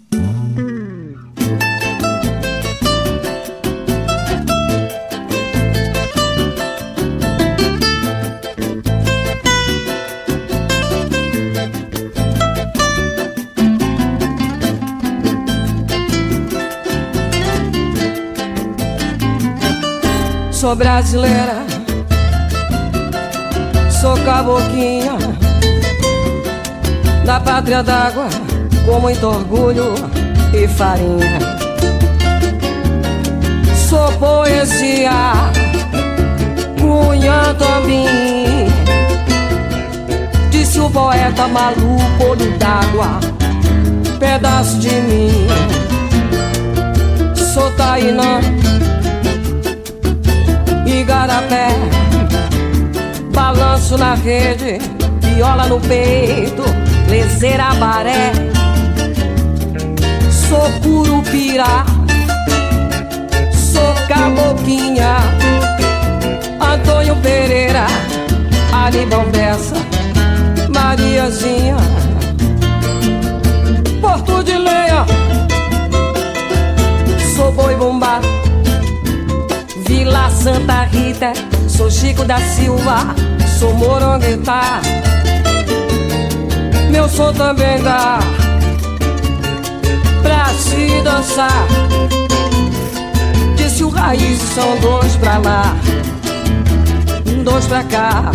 Sou 20.61 20.75
brasileira, 20.75 21.65
sou 23.99 24.15
caboclinha 24.23 25.17
da 27.25 27.39
pátria 27.39 27.81
d'água, 27.81 28.27
com 28.85 28.99
muito 28.99 29.25
orgulho 29.25 29.95
e 30.53 30.67
farinha. 30.67 31.39
Sou 33.89 34.11
poesia, 34.19 35.33
cunha 36.79 37.55
também. 37.57 38.67
Disse 40.51 40.79
o 40.79 40.91
poeta 40.91 41.47
maluco, 41.47 42.23
olho 42.23 42.55
d'água, 42.59 43.19
pedaço 44.19 44.77
de 44.77 44.91
mim. 44.91 45.47
Sou 47.51 47.71
tainã 47.71 48.39
igarapé 51.01 51.67
Balanço 53.33 53.97
na 53.97 54.13
rede, 54.13 54.77
viola 55.21 55.67
no 55.67 55.79
peito 55.79 56.63
Lezeira 57.09 57.73
baré. 57.75 58.31
Sou 60.29 60.71
curupira 60.81 61.85
Sou 63.51 63.93
caboclinha. 64.07 65.17
Antônio 66.59 67.15
Pereira 67.17 67.85
Ali 68.71 69.05
Bessa 69.31 69.75
Mariazinha. 70.69 71.77
Porto 73.99 74.43
de 74.43 74.57
Leia 74.57 75.05
Sou 77.35 77.51
boi 77.51 77.75
bumbá 77.75 78.21
Vila 80.11 80.29
Santa 80.29 80.83
Rita, 80.91 81.31
sou 81.69 81.89
Chico 81.89 82.25
da 82.25 82.37
Silva, 82.37 83.15
sou 83.57 83.73
morongueta. 83.73 84.81
Meu 86.91 87.07
som 87.07 87.31
também 87.31 87.81
dá 87.81 88.19
pra 90.21 90.47
se 90.47 91.01
dançar. 91.01 91.65
Disse 93.55 93.85
o 93.85 93.89
raiz, 93.89 94.37
são 94.37 94.77
dois 94.81 95.15
pra 95.15 95.37
lá, 95.37 95.77
dois 97.45 97.65
pra 97.67 97.81
cá. 97.85 98.33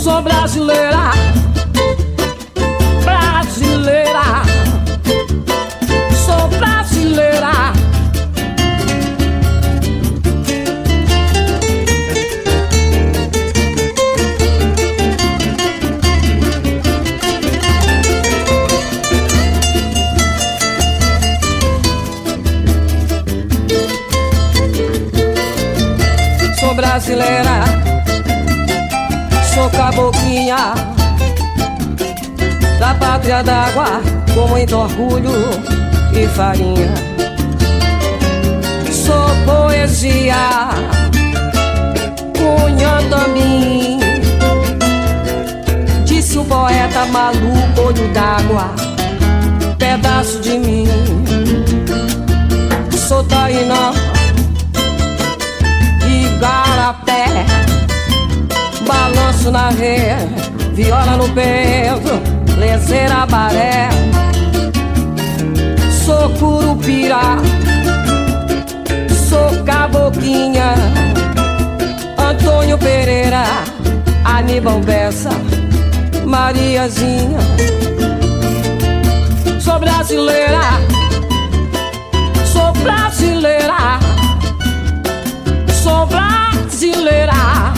Sou 0.00 0.22
brasileira, 0.22 1.10
brasileira, 3.02 4.22
sou 6.24 6.46
brasileira. 6.46 7.77
Brasileira. 27.08 27.64
Sou 29.54 29.70
caboclinha 29.70 30.74
Da 32.78 32.94
pátria 32.94 33.42
d'água 33.42 34.00
Com 34.34 34.48
muito 34.48 34.76
orgulho 34.76 35.32
e 36.12 36.26
farinha. 36.28 36.94
Sou 38.92 39.28
poesia 39.46 40.68
Cunhando 42.36 43.14
a 43.14 43.28
mim 43.28 44.00
Disse 46.04 46.38
o 46.38 46.44
poeta 46.44 47.06
maluco 47.06 47.80
Olho 47.86 48.08
d'água 48.12 48.74
Pedaço 49.78 50.40
de 50.40 50.58
mim. 50.58 50.86
Sou 53.08 53.24
tainã 53.24 54.17
viola 60.74 61.16
no 61.16 61.28
peito, 61.30 62.20
lenceira 62.58 63.24
baré. 63.26 63.88
Sou 66.04 66.28
curupira, 66.38 67.38
sou 69.28 69.64
caboquinha, 69.64 70.74
Antônio 72.18 72.76
Pereira, 72.78 73.44
Aníbal 74.24 74.80
Bessa, 74.80 75.30
Mariazinha. 76.26 77.40
Sou 79.60 79.78
brasileira, 79.78 80.60
sou 82.52 82.72
brasileira, 82.82 83.98
sou 85.82 86.06
brasileira. 86.06 87.77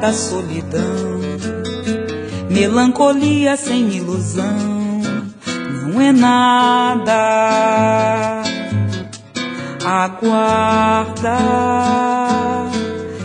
Da 0.00 0.12
solidão. 0.12 1.20
Melancolia 2.48 3.56
sem 3.56 3.88
ilusão 3.90 4.80
não 5.82 6.00
é 6.00 6.12
nada. 6.12 7.20
Aguarda, 9.84 11.36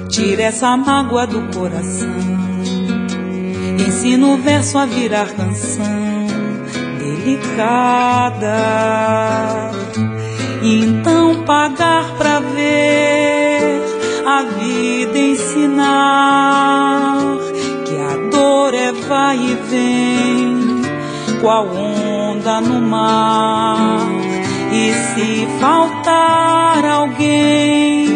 tira 0.09 0.43
essa 0.43 0.76
mágoa 0.76 1.26
do 1.28 1.41
coração. 1.57 2.09
Ensina 3.80 4.28
o 4.28 4.38
verso 4.38 4.78
a 4.78 4.86
virar 4.86 5.28
canção 5.28 5.86
delicada. 6.99 8.57
Então 10.61 11.43
pagar 11.43 12.15
pra 12.17 12.39
ver 12.39 13.04
a 14.36 14.43
vida 14.43 15.17
ensinar 15.17 15.86
que 17.86 17.95
a 17.95 18.15
dor 18.29 18.73
é 18.73 18.91
vai 18.91 19.38
e 19.38 19.55
vem, 19.69 20.81
qual 21.39 21.65
onda 21.67 22.59
no 22.59 22.81
mar. 22.81 23.99
E 24.73 24.91
se 24.91 25.47
faltar 25.61 26.83
alguém 26.83 28.09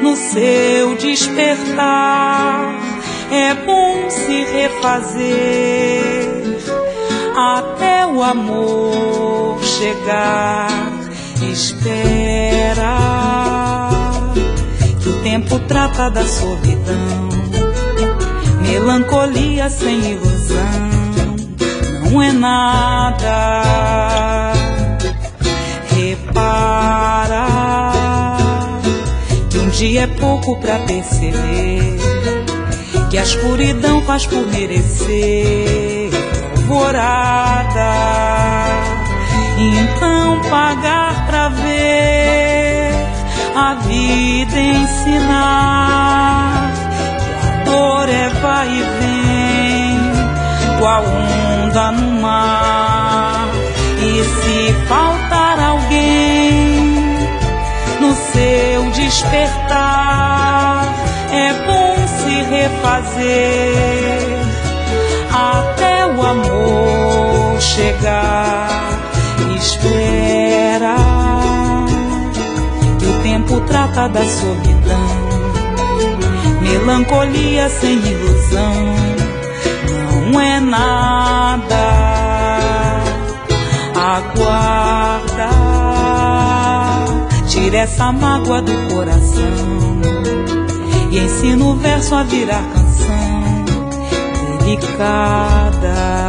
no 0.00 0.16
seu 0.16 0.94
despertar, 0.96 2.74
é 3.30 3.52
bom 3.52 4.08
se 4.08 4.44
refazer 4.44 5.28
até 7.36 8.06
o 8.06 8.22
amor 8.22 9.62
chegar. 9.62 10.68
Espera 11.52 13.47
tempo 15.38 15.58
trata 15.60 16.10
da 16.10 16.24
solidão. 16.24 17.28
Melancolia 18.60 19.70
sem 19.70 20.12
ilusão 20.12 20.56
não 22.10 22.22
é 22.22 22.32
nada. 22.32 23.62
Repara 25.94 27.46
que 29.50 29.58
um 29.58 29.68
dia 29.68 30.02
é 30.02 30.06
pouco 30.06 30.58
pra 30.60 30.78
perceber 30.80 31.98
que 33.10 33.18
a 33.18 33.22
escuridão 33.22 34.02
faz 34.02 34.26
por 34.26 34.44
merecer 34.46 36.10
alvorada. 36.56 37.90
Então 39.56 40.40
pagar 40.50 41.26
pra 41.26 41.48
ver 41.48 42.47
a 43.60 43.74
vida 43.74 44.56
ensinar 44.60 45.52
que 47.18 47.30
a 47.48 47.50
dor 47.64 48.08
é 48.08 48.28
vai 48.40 48.68
e 48.68 48.82
vem, 49.00 49.98
qual 50.78 51.02
onda 51.04 51.90
no 51.92 52.20
mar. 52.20 53.48
E 54.00 54.22
se 54.22 54.72
faltar 54.86 55.58
alguém 55.58 57.18
no 58.00 58.14
seu 58.14 58.90
despertar, 58.92 60.84
é 61.32 61.52
bom 61.66 61.96
se 62.06 62.34
refazer 62.54 64.38
até 65.32 66.06
o 66.06 66.22
amor 66.24 67.60
chegar. 67.60 68.68
Espera 69.56 71.27
tempo 73.38 73.60
trata 73.62 74.08
da 74.08 74.24
solidão. 74.24 75.28
Melancolia 76.60 77.68
sem 77.68 77.94
ilusão 77.98 78.74
não 80.30 80.40
é 80.40 80.60
nada. 80.60 81.88
Aguarda, 83.94 85.50
tira 87.46 87.78
essa 87.78 88.12
mágoa 88.12 88.62
do 88.62 88.72
coração 88.94 90.00
e 91.10 91.18
ensina 91.18 91.64
o 91.64 91.76
verso 91.76 92.14
a 92.14 92.22
virar 92.24 92.62
canção 92.72 93.64
delicada. 94.60 96.28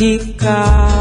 delicada. 0.00 0.99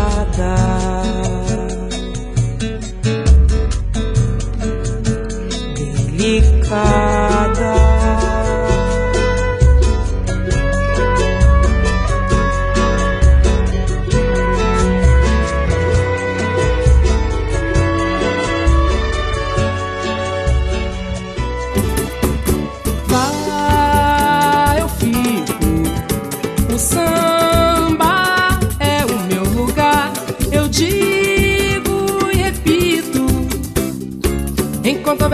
Delicada. 6.70 7.09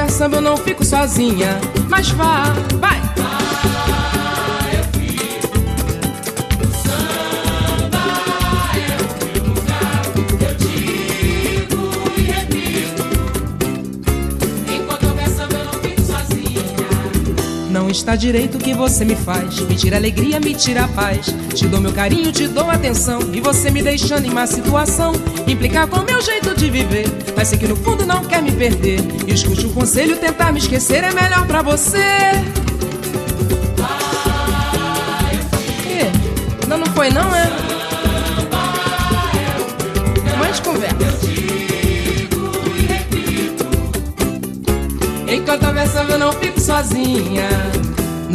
Samba 0.10 0.38
eu 0.38 0.42
não 0.42 0.58
fico 0.58 0.84
sozinha. 0.84 1.60
Mas 1.90 2.10
vá, 2.10 2.46
vai! 2.80 3.00
Está 17.96 18.16
direito 18.16 18.58
o 18.58 18.60
que 18.60 18.74
você 18.74 19.06
me 19.06 19.16
faz. 19.16 19.60
Me 19.62 19.76
tira 19.76 19.98
alegria, 19.98 20.40
me 20.40 20.54
tira 20.54 20.88
paz. 20.90 21.28
Te 21.54 21.68
dou 21.68 21.80
meu 21.80 21.94
carinho, 21.94 22.32
te 22.32 22.48
dou 22.48 22.70
atenção. 22.70 23.20
E 23.34 23.40
você 23.40 23.70
me 23.70 23.82
deixando 23.82 24.26
em 24.26 24.30
má 24.30 24.46
situação. 24.46 25.14
Implicar 25.48 25.88
com 25.88 26.02
meu 26.02 26.22
jeito 26.22 26.56
de 26.56 26.70
viver. 26.70 27.08
Mas 27.36 27.48
sei 27.48 27.58
que 27.58 27.68
no 27.68 27.76
fundo 27.76 28.06
não 28.06 28.24
quer 28.26 28.42
me 28.42 28.52
perder. 28.52 29.00
E 29.28 29.34
escute 29.34 29.66
o 29.66 29.70
conselho, 29.70 30.18
tentar 30.18 30.52
me 30.52 30.60
esquecer 30.60 31.04
é 31.04 31.12
melhor 31.12 31.46
pra 31.48 31.62
você. 31.62 32.04
Não, 36.68 36.80
não 36.80 36.88
foi 36.88 37.12
não, 37.12 37.36
é? 37.36 37.48
Mais 40.40 40.60
conversa. 40.60 40.96
Enquanto 45.28 45.64
a 45.64 45.72
versão 45.72 46.10
eu 46.10 46.18
não 46.18 46.32
fico 46.34 46.60
sozinha. 46.60 47.85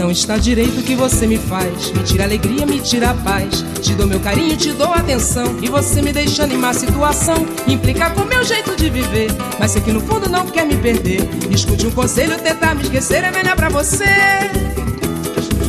Não 0.00 0.10
está 0.10 0.38
direito 0.38 0.80
o 0.80 0.82
que 0.82 0.94
você 0.94 1.26
me 1.26 1.36
faz. 1.36 1.90
Me 1.90 2.02
tira 2.02 2.24
alegria, 2.24 2.64
me 2.64 2.80
tira 2.80 3.10
a 3.10 3.14
paz. 3.14 3.62
Te 3.82 3.92
dou 3.92 4.06
meu 4.06 4.18
carinho, 4.18 4.56
te 4.56 4.72
dou 4.72 4.90
atenção. 4.94 5.58
E 5.60 5.68
você 5.68 6.00
me 6.00 6.10
deixa 6.10 6.46
em 6.46 6.56
má 6.56 6.72
situação. 6.72 7.36
Implica 7.68 8.08
com 8.08 8.24
meu 8.24 8.42
jeito 8.42 8.74
de 8.74 8.88
viver. 8.88 9.28
Mas 9.58 9.72
sei 9.72 9.82
que 9.82 9.92
no 9.92 10.00
fundo 10.00 10.26
não 10.26 10.46
quer 10.46 10.64
me 10.64 10.74
perder. 10.78 11.20
Escute 11.50 11.86
um 11.86 11.90
conselho, 11.90 12.38
tentar 12.38 12.74
me 12.74 12.82
esquecer 12.82 13.22
é 13.24 13.30
melhor 13.30 13.54
pra 13.54 13.68
você. 13.68 14.06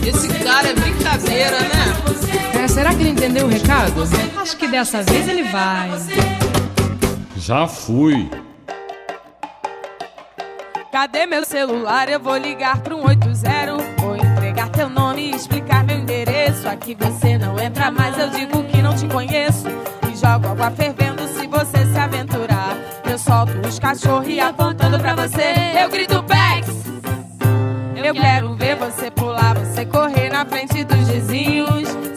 Esse 0.07 0.29
cara 0.41 0.69
é 0.69 0.73
brincadeira, 0.75 1.59
né? 1.59 2.63
É, 2.63 2.67
será 2.69 2.95
que 2.95 3.01
ele 3.01 3.09
entendeu 3.09 3.47
o 3.47 3.49
recado? 3.49 4.07
Acho 4.41 4.55
que 4.55 4.65
dessa 4.65 5.03
vez 5.03 5.27
ele 5.27 5.43
vai. 5.43 5.91
Já 7.35 7.67
fui. 7.67 8.29
Cadê 10.89 11.25
meu 11.25 11.43
celular? 11.43 12.07
Eu 12.07 12.19
vou 12.21 12.37
ligar 12.37 12.79
pro 12.79 12.95
180. 12.95 13.90
Aqui 16.81 16.95
você 16.95 17.37
não 17.37 17.59
entra 17.59 17.91
mais, 17.91 18.17
eu 18.17 18.27
digo 18.31 18.63
que 18.63 18.81
não 18.81 18.95
te 18.95 19.07
conheço. 19.07 19.67
E 20.11 20.15
jogo 20.15 20.47
água 20.47 20.71
fervendo 20.71 21.27
se 21.27 21.45
você 21.45 21.85
se 21.85 21.95
aventurar. 21.95 22.75
Eu 23.07 23.19
solto 23.19 23.51
os 23.67 23.77
cachorros 23.77 24.27
e 24.27 24.39
apontando 24.39 24.99
pra 24.99 25.13
você, 25.13 25.53
eu 25.79 25.87
grito 25.91 26.23
Bex. 26.23 26.67
Eu 28.03 28.15
quero 28.15 28.55
ver 28.55 28.75
você 28.77 29.11
pular, 29.11 29.55
você 29.59 29.85
correr 29.85 30.31
na 30.31 30.43
frente 30.43 30.83
dos 30.83 31.07
vizinhos. 31.07 32.10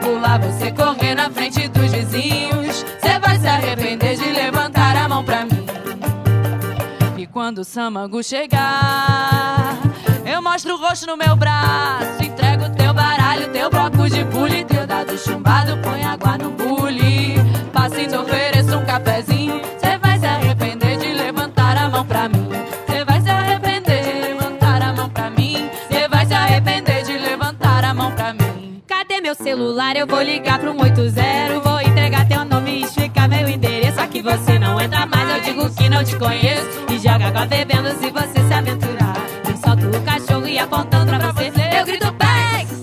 Pular, 0.00 0.38
você 0.40 0.70
correr 0.72 1.14
na 1.14 1.30
frente 1.30 1.68
dos 1.68 1.92
vizinhos. 1.92 2.84
Você 3.00 3.18
vai 3.18 3.38
se 3.38 3.46
arrepender 3.46 4.16
de 4.16 4.30
levantar 4.30 4.96
a 4.96 5.08
mão 5.08 5.24
pra 5.24 5.44
mim. 5.44 5.66
E 7.16 7.26
quando 7.26 7.58
o 7.58 7.64
Samango 7.64 8.22
chegar, 8.22 9.78
eu 10.24 10.42
mostro 10.42 10.74
o 10.74 10.78
rosto 10.78 11.06
no 11.06 11.16
meu 11.16 11.36
braço. 11.36 12.22
Entrego 12.22 12.70
teu 12.76 12.92
baralho, 12.94 13.48
teu 13.52 13.70
bloco 13.70 14.08
de 14.08 14.24
pule, 14.24 14.64
teu 14.64 14.86
dado 14.86 15.16
chumbado, 15.18 15.76
põe 15.78 16.02
água 16.02 16.38
no 16.38 16.50
bule. 16.50 17.34
Passo 17.72 18.00
e 18.00 18.06
te 18.06 18.16
ofereço 18.16 18.76
um 18.76 18.84
cafezinho. 18.84 19.60
Celular? 29.80 29.96
Eu 29.96 30.06
vou 30.06 30.22
ligar 30.22 30.58
pro 30.58 30.72
180. 30.72 31.60
Vou 31.60 31.80
entregar 31.80 32.28
teu 32.28 32.44
nome 32.44 32.70
e 32.70 32.82
explicar 32.82 33.28
meu 33.28 33.48
endereço. 33.48 34.00
Aqui 34.00 34.20
você 34.20 34.58
não 34.58 34.78
entra 34.80 35.06
mais, 35.06 35.28
eu 35.30 35.40
digo 35.40 35.74
que 35.74 35.88
não 35.88 36.04
te 36.04 36.16
conheço. 36.16 36.66
E 36.90 36.98
joga 36.98 37.28
água 37.28 37.46
bebendo 37.46 37.88
se 37.98 38.10
você 38.10 38.46
se 38.46 38.52
aventurar. 38.52 39.16
Eu 39.48 39.56
solto 39.56 39.96
o 39.96 40.02
cachorro 40.02 40.46
e 40.46 40.58
apontando 40.58 41.16
pra 41.16 41.32
você, 41.32 41.78
eu 41.78 41.86
grito 41.86 42.12
Bex. 42.12 42.82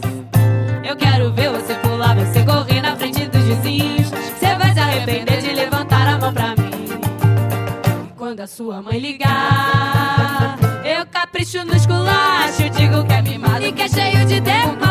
Eu 0.84 0.96
quero 0.96 1.32
ver 1.34 1.50
você 1.52 1.76
pular, 1.76 2.16
você 2.16 2.44
correr 2.44 2.82
na 2.82 2.96
frente 2.96 3.28
dos 3.28 3.44
vizinhos. 3.44 4.10
Você 4.10 4.56
vai 4.56 4.74
se 4.74 4.80
arrepender 4.80 5.42
de 5.42 5.54
levantar 5.54 6.08
a 6.08 6.18
mão 6.18 6.34
pra 6.34 6.56
mim. 6.56 6.88
E 8.08 8.14
quando 8.16 8.40
a 8.40 8.48
sua 8.48 8.82
mãe 8.82 8.98
ligar, 8.98 10.58
eu 10.84 11.06
capricho 11.08 11.64
no 11.64 11.76
esculacho. 11.76 12.70
Digo 12.76 13.06
que 13.06 13.14
é 13.14 13.22
mimado 13.22 13.66
e 13.66 13.72
que 13.72 13.84
é 13.84 13.88
cheio 13.88 14.26
de 14.26 14.42
tempo. 14.42 14.87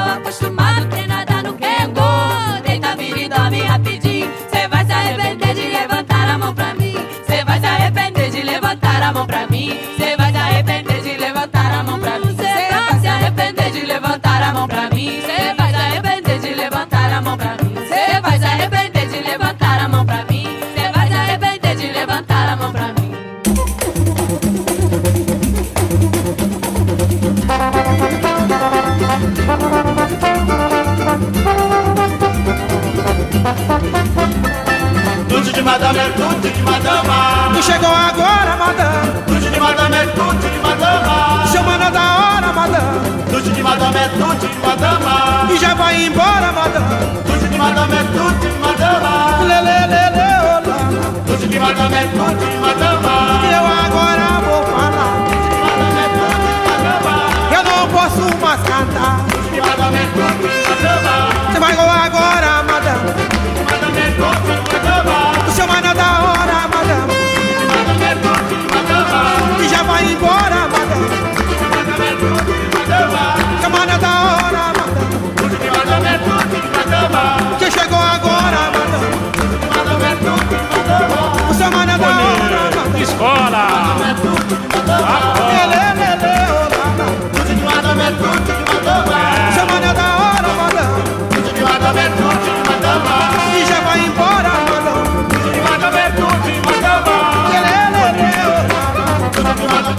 Tudo 35.28 35.52
de 35.52 35.62
madame 35.62 35.98
é 35.98 36.08
tudo 36.10 36.50
de 36.50 36.62
madama. 36.62 37.50
Tu 37.54 37.62
chegou 37.62 37.90
agora, 37.90 38.56
madame. 38.56 39.22
Tudo 39.26 39.50
de 39.50 39.60
madame 39.60 39.96
é 39.96 40.06
tudo 40.06 40.50
de 40.50 40.58
madama. 40.60 41.46
Chamando 41.52 41.92
da 41.92 42.04
hora, 42.18 42.52
madame. 42.52 43.22
Tudo 43.30 43.50
de 43.50 43.62
madame 43.62 43.96
é 43.96 44.08
tudo 44.08 44.48
de 44.48 44.66
madama. 44.66 45.48
E 45.52 45.58
já 45.58 45.74
vai 45.74 46.06
embora, 46.06 46.52
madame. 46.52 47.22
Tudo 47.26 47.48
de 47.48 47.58
madame 47.58 47.94
é 47.94 48.04
tudo 48.04 48.38
de 48.40 48.48
madama. 48.58 49.44
Lê, 49.44 49.60
lê, 49.60 49.76
olá. 50.42 50.78
Tudo 51.26 51.48
de 51.48 51.58
madame 51.58 51.94
é 51.96 52.02
tudo 52.02 52.50
de 52.50 52.56
madama. 52.56 53.12
E 53.42 53.52
eu 53.52 53.66
agora 53.84 54.26
vou 54.46 54.62
falar. 54.72 55.14
Madame 55.66 56.00
é 56.00 56.08
tudo 56.16 56.36
de 56.46 56.60
madama. 56.70 57.14
Eu 57.56 57.62
não 57.64 57.88
posso 57.88 58.24
mais 58.38 58.60
cantar. 58.62 59.24
Tudo 59.30 59.50
de 59.52 59.60
madame 59.60 59.96
é 59.96 60.06
tudo 60.14 60.38
de 60.38 60.44
madama. 60.44 60.55
Chamando 65.76 66.25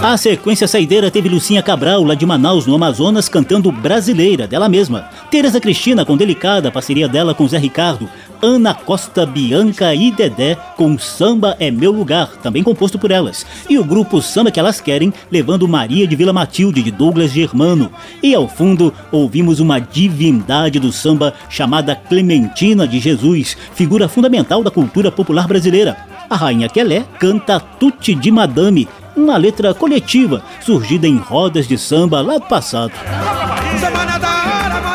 A 0.08 0.16
sequência 0.16 0.66
saideira 0.66 1.10
teve 1.10 1.28
Lucinha 1.28 1.62
Cabral, 1.62 2.02
lá 2.02 2.14
de 2.14 2.24
Manaus, 2.24 2.66
no 2.66 2.74
Amazonas, 2.74 3.28
cantando 3.28 3.70
Brasileira, 3.70 4.46
dela 4.46 4.66
mesma. 4.66 5.10
Tereza 5.30 5.60
Cristina, 5.60 6.02
com 6.02 6.16
Delicada, 6.16 6.70
parceria 6.70 7.06
dela 7.06 7.34
com 7.34 7.46
Zé 7.46 7.58
Ricardo. 7.58 8.08
Ana 8.40 8.72
Costa, 8.72 9.26
Bianca 9.26 9.94
e 9.94 10.10
Dedé, 10.10 10.56
com 10.78 10.98
Samba 10.98 11.58
é 11.60 11.70
Meu 11.70 11.92
Lugar, 11.92 12.30
também 12.42 12.62
composto 12.62 12.98
por 12.98 13.10
elas. 13.10 13.44
E 13.68 13.78
o 13.78 13.84
grupo 13.84 14.22
Samba 14.22 14.50
que 14.50 14.58
Elas 14.58 14.80
Querem, 14.80 15.12
levando 15.30 15.68
Maria 15.68 16.06
de 16.06 16.16
Vila 16.16 16.32
Matilde, 16.32 16.82
de 16.82 16.90
Douglas 16.90 17.30
Germano. 17.30 17.92
E 18.22 18.34
ao 18.34 18.48
fundo, 18.48 18.94
ouvimos 19.12 19.60
uma 19.60 19.78
divindade 19.78 20.78
do 20.80 20.90
samba 20.90 21.34
chamada 21.50 21.94
Clementina 21.94 22.88
de 22.88 22.98
Jesus, 22.98 23.58
figura 23.74 24.08
fundamental 24.08 24.62
da 24.62 24.70
cultura 24.70 25.12
popular 25.12 25.46
brasileira. 25.46 25.98
A 26.30 26.36
Rainha 26.36 26.68
Quelé 26.68 27.04
canta 27.18 27.60
Tutti 27.60 28.14
de 28.14 28.30
Madame, 28.30 28.88
uma 29.18 29.36
letra 29.36 29.74
coletiva 29.74 30.42
surgida 30.60 31.06
em 31.06 31.16
rodas 31.18 31.66
de 31.66 31.76
samba 31.76 32.20
lá 32.20 32.38
do 32.38 32.46
passado. 32.46 32.92
Semana 33.80 34.18
da. 34.18 34.37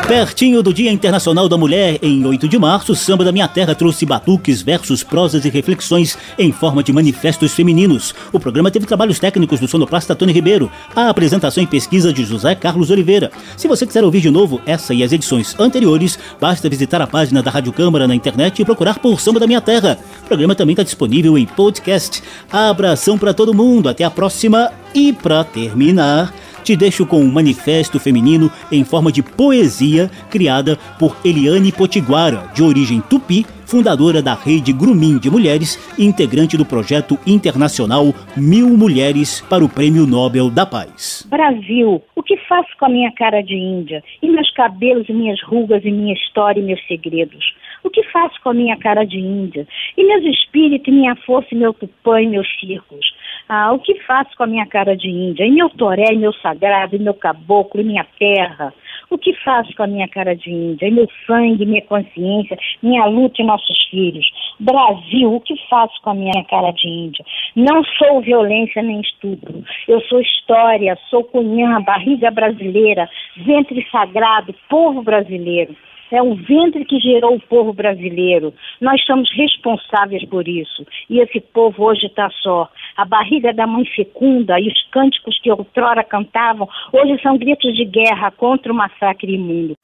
Pertinho 0.06 0.62
do 0.62 0.74
Dia 0.74 0.92
Internacional 0.92 1.48
da 1.48 1.56
Mulher, 1.56 1.98
em 2.02 2.26
8 2.26 2.46
de 2.46 2.58
março, 2.58 2.92
o 2.92 2.94
Samba 2.94 3.24
da 3.24 3.32
Minha 3.32 3.48
Terra 3.48 3.74
trouxe 3.74 4.04
batuques, 4.04 4.60
versos, 4.60 5.02
prosas 5.02 5.46
e 5.46 5.48
reflexões 5.48 6.18
em 6.38 6.52
forma 6.52 6.82
de 6.82 6.92
manifestos 6.92 7.54
femininos. 7.54 8.14
O 8.30 8.38
programa 8.38 8.70
teve 8.70 8.84
trabalhos 8.84 9.18
técnicos 9.18 9.60
do 9.60 9.66
sonoplasta 9.66 10.14
Tony 10.14 10.30
Ribeiro, 10.30 10.70
a 10.94 11.08
apresentação 11.08 11.64
e 11.64 11.66
pesquisa 11.66 12.12
de 12.12 12.22
José 12.22 12.54
Carlos 12.54 12.90
Oliveira. 12.90 13.32
Se 13.56 13.66
você 13.66 13.86
quiser 13.86 14.04
ouvir 14.04 14.20
de 14.20 14.30
novo 14.30 14.60
essa 14.66 14.92
e 14.92 15.02
as 15.02 15.10
edições 15.10 15.58
anteriores, 15.58 16.18
basta 16.38 16.68
visitar 16.68 17.00
a 17.00 17.06
página 17.06 17.42
da 17.42 17.50
Rádio 17.50 17.72
Câmara 17.72 18.06
na 18.06 18.14
internet 18.14 18.60
e 18.60 18.64
procurar 18.64 18.98
por 18.98 19.18
Samba 19.22 19.40
da 19.40 19.46
Minha 19.46 19.62
Terra. 19.62 19.98
O 20.22 20.26
programa 20.26 20.54
também 20.54 20.74
está 20.74 20.82
disponível 20.82 21.38
em 21.38 21.46
podcast. 21.46 22.22
Abração 22.52 23.16
para 23.16 23.32
todo 23.32 23.54
mundo, 23.54 23.88
até 23.88 24.04
a 24.04 24.10
próxima 24.10 24.70
e 24.94 25.14
para 25.14 25.42
terminar 25.44 26.30
te 26.64 26.74
deixo 26.74 27.06
com 27.06 27.20
um 27.20 27.30
manifesto 27.30 28.00
feminino 28.00 28.50
em 28.72 28.84
forma 28.84 29.12
de 29.12 29.22
poesia 29.22 30.10
criada 30.30 30.76
por 30.98 31.14
Eliane 31.22 31.70
Potiguara, 31.70 32.48
de 32.54 32.62
origem 32.62 33.02
tupi, 33.02 33.44
fundadora 33.66 34.22
da 34.22 34.34
Rede 34.34 34.72
Grumim 34.72 35.18
de 35.18 35.30
Mulheres 35.30 35.76
e 35.98 36.04
integrante 36.04 36.56
do 36.56 36.64
projeto 36.64 37.18
internacional 37.26 38.06
Mil 38.36 38.68
Mulheres 38.68 39.42
para 39.42 39.64
o 39.64 39.68
Prêmio 39.68 40.06
Nobel 40.06 40.50
da 40.50 40.64
Paz. 40.64 41.26
Brasil, 41.28 42.02
o 42.16 42.22
que 42.22 42.36
faço 42.48 42.70
com 42.78 42.86
a 42.86 42.88
minha 42.88 43.12
cara 43.12 43.42
de 43.42 43.54
índia? 43.54 44.02
E 44.22 44.28
meus 44.28 44.50
cabelos, 44.52 45.08
e 45.08 45.12
minhas 45.12 45.42
rugas, 45.42 45.84
e 45.84 45.90
minha 45.90 46.14
história 46.14 46.60
e 46.60 46.62
meus 46.62 46.80
segredos? 46.86 47.54
O 47.82 47.90
que 47.90 48.02
faço 48.04 48.40
com 48.42 48.48
a 48.48 48.54
minha 48.54 48.78
cara 48.78 49.04
de 49.04 49.18
índia? 49.18 49.66
E 49.96 50.04
meus 50.04 50.24
espíritos, 50.24 50.88
e 50.88 50.90
minha 50.90 51.14
força, 51.26 51.48
e 51.52 51.58
meu 51.58 51.74
tupã, 51.74 52.22
e 52.22 52.26
meus 52.26 52.48
círculos? 52.58 53.04
Ah, 53.46 53.72
o 53.72 53.78
que 53.78 53.94
faço 54.00 54.34
com 54.36 54.44
a 54.44 54.46
minha 54.46 54.66
cara 54.66 54.96
de 54.96 55.08
índia? 55.08 55.44
E 55.44 55.50
meu 55.50 55.68
toré, 55.68 56.12
e 56.12 56.16
meu 56.16 56.32
sagrado, 56.34 56.96
e 56.96 56.98
meu 56.98 57.12
caboclo, 57.12 57.80
e 57.80 57.84
minha 57.84 58.06
terra? 58.18 58.72
O 59.10 59.18
que 59.18 59.34
faço 59.44 59.74
com 59.76 59.82
a 59.82 59.86
minha 59.86 60.08
cara 60.08 60.34
de 60.34 60.50
índia? 60.50 60.86
E 60.86 60.90
meu 60.90 61.06
sangue, 61.26 61.66
minha 61.66 61.82
consciência, 61.82 62.56
minha 62.82 63.04
luta 63.04 63.42
e 63.42 63.44
nossos 63.44 63.84
filhos? 63.90 64.26
Brasil, 64.58 65.34
o 65.34 65.40
que 65.40 65.54
faço 65.68 66.00
com 66.02 66.10
a 66.10 66.14
minha 66.14 66.44
cara 66.48 66.70
de 66.70 66.88
índia? 66.88 67.24
Não 67.54 67.84
sou 67.84 68.22
violência 68.22 68.82
nem 68.82 69.02
estupro. 69.02 69.62
Eu 69.86 70.00
sou 70.02 70.20
história, 70.20 70.98
sou 71.10 71.22
cunhã, 71.24 71.82
barriga 71.82 72.30
brasileira, 72.30 73.08
ventre 73.36 73.86
sagrado, 73.90 74.54
povo 74.70 75.02
brasileiro. 75.02 75.76
É 76.10 76.22
o 76.22 76.34
ventre 76.34 76.84
que 76.84 76.98
gerou 77.00 77.34
o 77.34 77.40
povo 77.40 77.72
brasileiro. 77.72 78.52
Nós 78.80 79.04
somos 79.04 79.28
responsáveis 79.34 80.24
por 80.28 80.46
isso. 80.46 80.86
E 81.10 81.20
esse 81.20 81.40
povo 81.40 81.84
hoje 81.84 82.06
está 82.06 82.30
só. 82.42 82.68
A 82.96 83.04
barriga 83.04 83.52
da 83.52 83.66
mãe 83.66 83.84
fecunda 83.96 84.58
e 84.60 84.68
os 84.68 84.82
cânticos 84.90 85.38
que 85.40 85.50
outrora 85.50 86.04
cantavam, 86.04 86.68
hoje 86.92 87.20
são 87.22 87.36
gritos 87.36 87.74
de 87.74 87.84
guerra 87.84 88.30
contra 88.30 88.72
o 88.72 88.76
massacre 88.76 89.34
imundo. 89.34 89.74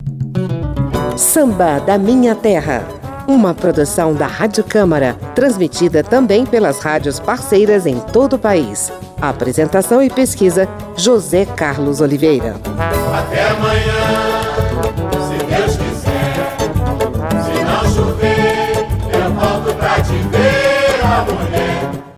Samba 1.17 1.81
da 1.81 1.99
Minha 1.99 2.35
Terra. 2.35 2.83
Uma 3.29 3.55
produção 3.55 4.15
da 4.15 4.27
Rádio 4.27 4.65
Câmara, 4.65 5.15
transmitida 5.35 6.03
também 6.03 6.45
pelas 6.47 6.83
rádios 6.83 7.21
parceiras 7.21 7.87
em 7.87 8.01
todo 8.13 8.35
o 8.35 8.39
país. 8.39 8.91
Apresentação 9.21 10.03
e 10.03 10.11
pesquisa: 10.11 10.67
José 10.97 11.45
Carlos 11.45 12.01
Oliveira. 12.01 12.55
Até 13.15 13.49
amanhã. 13.49 14.70